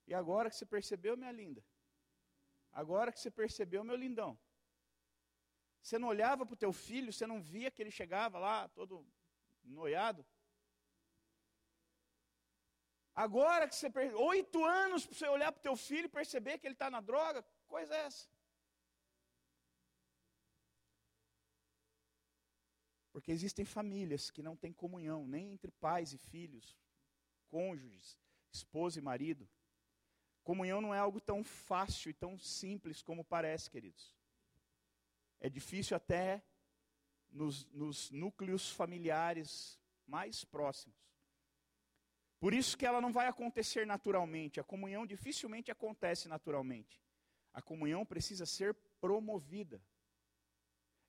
E 0.07 0.15
agora 0.15 0.51
que 0.51 0.57
você 0.57 0.67
percebeu, 0.67 1.17
minha 1.17 1.33
linda? 1.33 1.65
Agora 2.73 3.13
que 3.13 3.21
você 3.21 3.31
percebeu, 3.31 3.85
meu 3.85 3.97
lindão? 3.97 4.39
Você 5.85 5.99
não 5.99 6.09
olhava 6.09 6.47
para 6.47 6.55
o 6.55 6.63
teu 6.65 6.73
filho, 6.73 7.13
você 7.13 7.27
não 7.27 7.43
via 7.43 7.71
que 7.71 7.83
ele 7.83 7.91
chegava 7.91 8.39
lá 8.39 8.69
todo 8.69 9.07
noiado? 9.63 10.25
Agora 13.15 13.69
que 13.69 13.77
você 13.77 13.93
oito 14.15 14.65
anos 14.65 15.05
para 15.05 15.15
você 15.15 15.29
olhar 15.29 15.53
para 15.53 15.61
o 15.61 15.63
teu 15.63 15.77
filho 15.77 16.07
e 16.07 16.17
perceber 16.21 16.57
que 16.57 16.67
ele 16.67 16.75
está 16.75 16.91
na 16.91 17.03
droga, 17.03 17.45
coisa 17.69 17.95
é 17.95 18.07
essa? 18.07 18.27
Porque 23.13 23.31
existem 23.31 23.67
famílias 23.67 24.31
que 24.31 24.43
não 24.43 24.57
têm 24.57 24.73
comunhão, 24.73 25.27
nem 25.27 25.53
entre 25.53 25.71
pais 25.71 26.15
e 26.15 26.19
filhos, 26.19 26.75
cônjuges, 27.51 28.19
esposa 28.51 28.99
e 28.99 29.03
marido. 29.03 29.47
Comunhão 30.43 30.81
não 30.81 30.95
é 30.95 30.99
algo 30.99 31.21
tão 31.21 31.45
fácil 31.45 32.09
e 32.09 32.15
tão 32.15 32.39
simples 32.39 33.03
como 33.03 33.23
parece, 33.23 33.71
queridos. 33.71 34.24
É 35.45 35.49
difícil 35.51 35.95
até 35.95 36.43
nos, 37.31 37.67
nos 37.67 38.11
núcleos 38.11 38.71
familiares 38.71 39.79
mais 40.07 40.43
próximos. 40.43 40.97
Por 42.41 42.55
isso 42.55 42.79
que 42.79 42.87
ela 42.87 42.99
não 42.99 43.13
vai 43.13 43.27
acontecer 43.27 43.87
naturalmente. 43.87 44.59
A 44.59 44.65
comunhão 44.65 45.05
dificilmente 45.05 45.71
acontece 45.71 46.29
naturalmente. 46.29 46.99
A 47.53 47.61
comunhão 47.61 48.07
precisa 48.07 48.47
ser 48.47 48.73
promovida. 48.99 49.83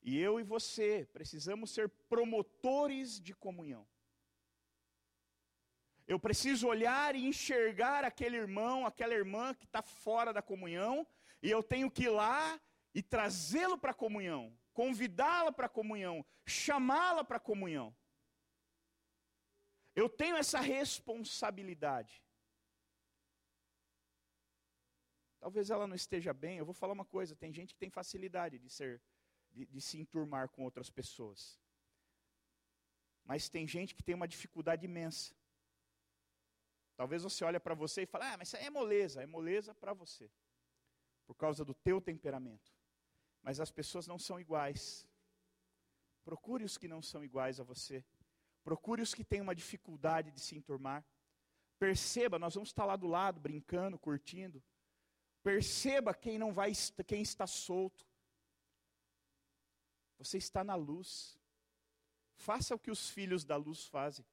E 0.04 0.20
eu 0.20 0.38
e 0.38 0.44
você 0.44 1.08
precisamos 1.14 1.72
ser 1.72 1.88
promotores 2.10 3.22
de 3.22 3.34
comunhão. 3.34 3.88
Eu 6.06 6.20
preciso 6.20 6.68
olhar 6.68 7.16
e 7.16 7.26
enxergar 7.26 8.04
aquele 8.04 8.36
irmão, 8.36 8.86
aquela 8.86 9.14
irmã 9.14 9.54
que 9.54 9.64
está 9.64 9.82
fora 9.82 10.34
da 10.34 10.42
comunhão, 10.42 11.08
e 11.42 11.50
eu 11.50 11.64
tenho 11.64 11.90
que 11.90 12.04
ir 12.04 12.10
lá 12.10 12.60
e 12.96 13.04
trazê-lo 13.04 13.78
para 13.78 13.92
a 13.92 14.02
comunhão, 14.04 14.58
convidá-la 14.74 15.52
para 15.52 15.66
a 15.66 15.70
comunhão, 15.70 16.26
chamá-la 16.46 17.26
para 17.26 17.38
a 17.38 17.48
comunhão. 17.52 17.94
Eu 19.94 20.10
tenho 20.10 20.38
essa 20.38 20.62
responsabilidade. 20.62 22.24
Talvez 25.42 25.70
ela 25.70 25.86
não 25.86 25.96
esteja 25.96 26.34
bem, 26.34 26.58
eu 26.58 26.66
vou 26.66 26.74
falar 26.74 26.94
uma 26.94 27.06
coisa: 27.06 27.36
tem 27.36 27.52
gente 27.54 27.74
que 27.74 27.80
tem 27.80 27.90
facilidade 27.90 28.58
de 28.58 28.70
ser 28.70 29.02
de, 29.52 29.66
de 29.66 29.82
se 29.82 29.98
enturmar 29.98 30.50
com 30.50 30.64
outras 30.64 30.90
pessoas. 30.90 31.60
Mas 33.24 33.50
tem 33.50 33.68
gente 33.68 33.96
que 33.96 34.04
tem 34.04 34.14
uma 34.14 34.28
dificuldade 34.28 34.86
imensa. 34.86 35.34
Talvez 36.96 37.24
você 37.24 37.44
olhe 37.44 37.60
para 37.60 37.74
você 37.74 38.04
e 38.04 38.06
fale, 38.06 38.26
ah, 38.26 38.38
mas 38.38 38.50
isso 38.50 38.58
é 38.58 38.70
moleza. 38.70 39.24
É 39.24 39.26
moleza 39.26 39.74
para 39.74 39.94
você. 39.94 40.30
Por 41.26 41.36
causa 41.36 41.66
do 41.66 41.74
teu 41.74 42.00
temperamento. 42.00 42.75
Mas 43.46 43.60
as 43.60 43.70
pessoas 43.70 44.08
não 44.08 44.18
são 44.18 44.40
iguais. 44.40 45.08
Procure 46.24 46.64
os 46.64 46.80
que 46.80 46.88
não 46.88 47.00
são 47.00 47.24
iguais 47.24 47.60
a 47.60 47.64
você. 47.64 48.04
Procure 48.64 49.04
os 49.04 49.14
que 49.14 49.24
têm 49.24 49.40
uma 49.40 49.54
dificuldade 49.54 50.32
de 50.32 50.40
se 50.40 50.56
enturmar. 50.56 51.06
Perceba, 51.78 52.40
nós 52.40 52.56
vamos 52.56 52.70
estar 52.70 52.86
lá 52.86 52.96
do 52.96 53.06
lado, 53.06 53.40
brincando, 53.40 54.00
curtindo. 54.00 54.64
Perceba 55.44 56.12
quem 56.12 56.40
não 56.40 56.52
vai, 56.52 56.72
quem 57.06 57.22
está 57.22 57.46
solto. 57.46 58.04
Você 60.18 60.40
está 60.40 60.64
na 60.64 60.74
luz. 60.74 61.38
Faça 62.34 62.74
o 62.74 62.80
que 62.80 62.90
os 62.90 63.12
filhos 63.12 63.46
da 63.46 63.58
luz 63.58 63.86
fazem. 63.86 64.26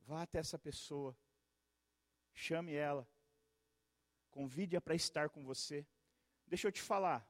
Vá 0.00 0.22
até 0.22 0.40
essa 0.40 0.58
pessoa. 0.58 1.16
Chame 2.32 2.74
ela. 2.74 3.08
Convide-a 4.32 4.80
para 4.80 4.96
estar 4.96 5.30
com 5.30 5.44
você. 5.44 5.86
Deixa 6.44 6.66
eu 6.66 6.72
te 6.72 6.82
falar. 6.82 7.24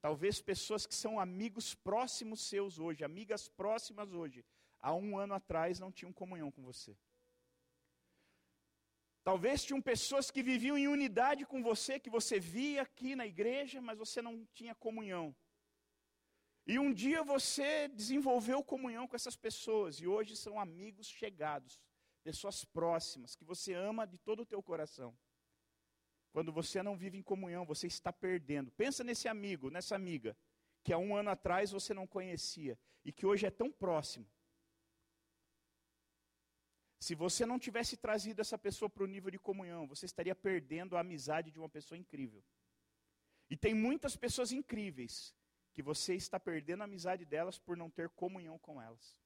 Talvez 0.00 0.40
pessoas 0.40 0.86
que 0.86 0.94
são 0.94 1.18
amigos 1.18 1.74
próximos 1.74 2.40
seus 2.42 2.78
hoje, 2.78 3.04
amigas 3.04 3.48
próximas 3.48 4.12
hoje, 4.12 4.44
há 4.80 4.94
um 4.94 5.18
ano 5.18 5.34
atrás 5.34 5.80
não 5.80 5.90
tinham 5.90 6.12
comunhão 6.12 6.50
com 6.50 6.62
você. 6.62 6.96
Talvez 9.24 9.64
tinham 9.64 9.82
pessoas 9.82 10.30
que 10.30 10.42
viviam 10.42 10.78
em 10.78 10.88
unidade 10.88 11.44
com 11.44 11.62
você, 11.62 11.98
que 12.00 12.08
você 12.08 12.38
via 12.38 12.82
aqui 12.82 13.14
na 13.14 13.26
igreja, 13.26 13.80
mas 13.80 13.98
você 13.98 14.22
não 14.22 14.46
tinha 14.54 14.74
comunhão. 14.74 15.34
E 16.66 16.78
um 16.78 16.92
dia 16.92 17.22
você 17.22 17.88
desenvolveu 17.88 18.62
comunhão 18.62 19.08
com 19.08 19.16
essas 19.16 19.36
pessoas 19.36 20.00
e 20.00 20.06
hoje 20.06 20.36
são 20.36 20.60
amigos 20.60 21.08
chegados, 21.08 21.80
pessoas 22.22 22.64
próximas 22.64 23.34
que 23.34 23.44
você 23.44 23.74
ama 23.74 24.06
de 24.06 24.18
todo 24.18 24.42
o 24.42 24.46
teu 24.46 24.62
coração. 24.62 25.16
Quando 26.38 26.52
você 26.52 26.84
não 26.84 26.96
vive 26.96 27.18
em 27.18 27.22
comunhão, 27.22 27.66
você 27.66 27.88
está 27.88 28.12
perdendo. 28.12 28.70
Pensa 28.70 29.02
nesse 29.02 29.26
amigo, 29.26 29.70
nessa 29.70 29.96
amiga, 29.96 30.36
que 30.84 30.92
há 30.92 30.96
um 30.96 31.16
ano 31.16 31.30
atrás 31.30 31.72
você 31.72 31.92
não 31.92 32.06
conhecia 32.06 32.78
e 33.04 33.10
que 33.10 33.26
hoje 33.26 33.44
é 33.44 33.50
tão 33.50 33.72
próximo. 33.72 34.24
Se 37.00 37.16
você 37.16 37.44
não 37.44 37.58
tivesse 37.58 37.96
trazido 37.96 38.40
essa 38.40 38.56
pessoa 38.56 38.88
para 38.88 39.02
o 39.02 39.06
nível 39.08 39.32
de 39.32 39.38
comunhão, 39.40 39.88
você 39.88 40.06
estaria 40.06 40.32
perdendo 40.32 40.96
a 40.96 41.00
amizade 41.00 41.50
de 41.50 41.58
uma 41.58 41.68
pessoa 41.68 41.98
incrível. 41.98 42.40
E 43.50 43.56
tem 43.56 43.74
muitas 43.74 44.14
pessoas 44.14 44.52
incríveis 44.52 45.34
que 45.74 45.82
você 45.82 46.14
está 46.14 46.38
perdendo 46.38 46.82
a 46.82 46.84
amizade 46.84 47.24
delas 47.24 47.58
por 47.58 47.76
não 47.76 47.90
ter 47.90 48.10
comunhão 48.10 48.60
com 48.60 48.80
elas. 48.80 49.18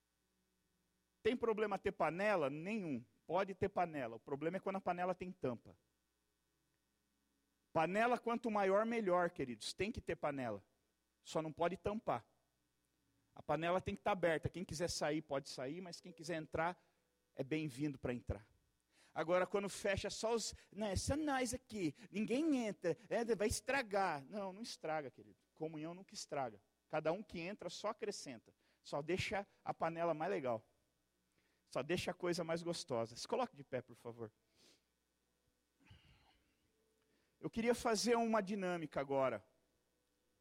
Tem 1.22 1.36
problema 1.36 1.78
ter 1.78 1.92
panela? 1.92 2.48
Nenhum. 2.48 3.04
Pode 3.26 3.54
ter 3.54 3.68
panela. 3.68 4.16
O 4.16 4.20
problema 4.20 4.56
é 4.56 4.60
quando 4.60 4.76
a 4.76 4.80
panela 4.80 5.14
tem 5.14 5.30
tampa. 5.30 5.76
Panela, 7.72 8.18
quanto 8.18 8.50
maior, 8.50 8.84
melhor, 8.84 9.30
queridos. 9.30 9.72
Tem 9.72 9.90
que 9.90 10.00
ter 10.00 10.16
panela. 10.16 10.62
Só 11.24 11.40
não 11.40 11.52
pode 11.52 11.76
tampar. 11.76 12.24
A 13.34 13.42
panela 13.42 13.80
tem 13.80 13.94
que 13.94 14.00
estar 14.00 14.12
aberta. 14.12 14.48
Quem 14.48 14.64
quiser 14.64 14.88
sair, 14.88 15.22
pode 15.22 15.48
sair, 15.48 15.80
mas 15.80 16.00
quem 16.00 16.12
quiser 16.12 16.36
entrar, 16.36 16.76
é 17.34 17.42
bem-vindo 17.42 17.98
para 17.98 18.12
entrar. 18.12 18.46
Agora, 19.14 19.46
quando 19.46 19.68
fecha 19.68 20.08
só 20.10 20.34
os. 20.34 20.54
Não, 20.70 20.86
é 20.86 21.16
nós 21.16 21.52
aqui. 21.52 21.94
Ninguém 22.10 22.66
entra. 22.66 22.96
É, 23.08 23.24
vai 23.34 23.48
estragar. 23.48 24.24
Não, 24.28 24.52
não 24.52 24.62
estraga, 24.62 25.10
querido. 25.10 25.36
Comunhão 25.56 25.94
nunca 25.94 26.14
estraga. 26.14 26.60
Cada 26.88 27.12
um 27.12 27.22
que 27.22 27.38
entra 27.38 27.68
só 27.68 27.88
acrescenta. 27.88 28.52
Só 28.82 29.00
deixa 29.00 29.46
a 29.64 29.72
panela 29.72 30.14
mais 30.14 30.30
legal. 30.30 30.64
Só 31.70 31.82
deixa 31.82 32.10
a 32.10 32.14
coisa 32.14 32.42
mais 32.42 32.62
gostosa. 32.62 33.16
Se 33.16 33.28
coloque 33.28 33.56
de 33.56 33.64
pé, 33.64 33.80
por 33.80 33.96
favor. 33.96 34.30
Eu 37.42 37.50
queria 37.50 37.74
fazer 37.74 38.14
uma 38.14 38.40
dinâmica 38.40 39.00
agora. 39.00 39.44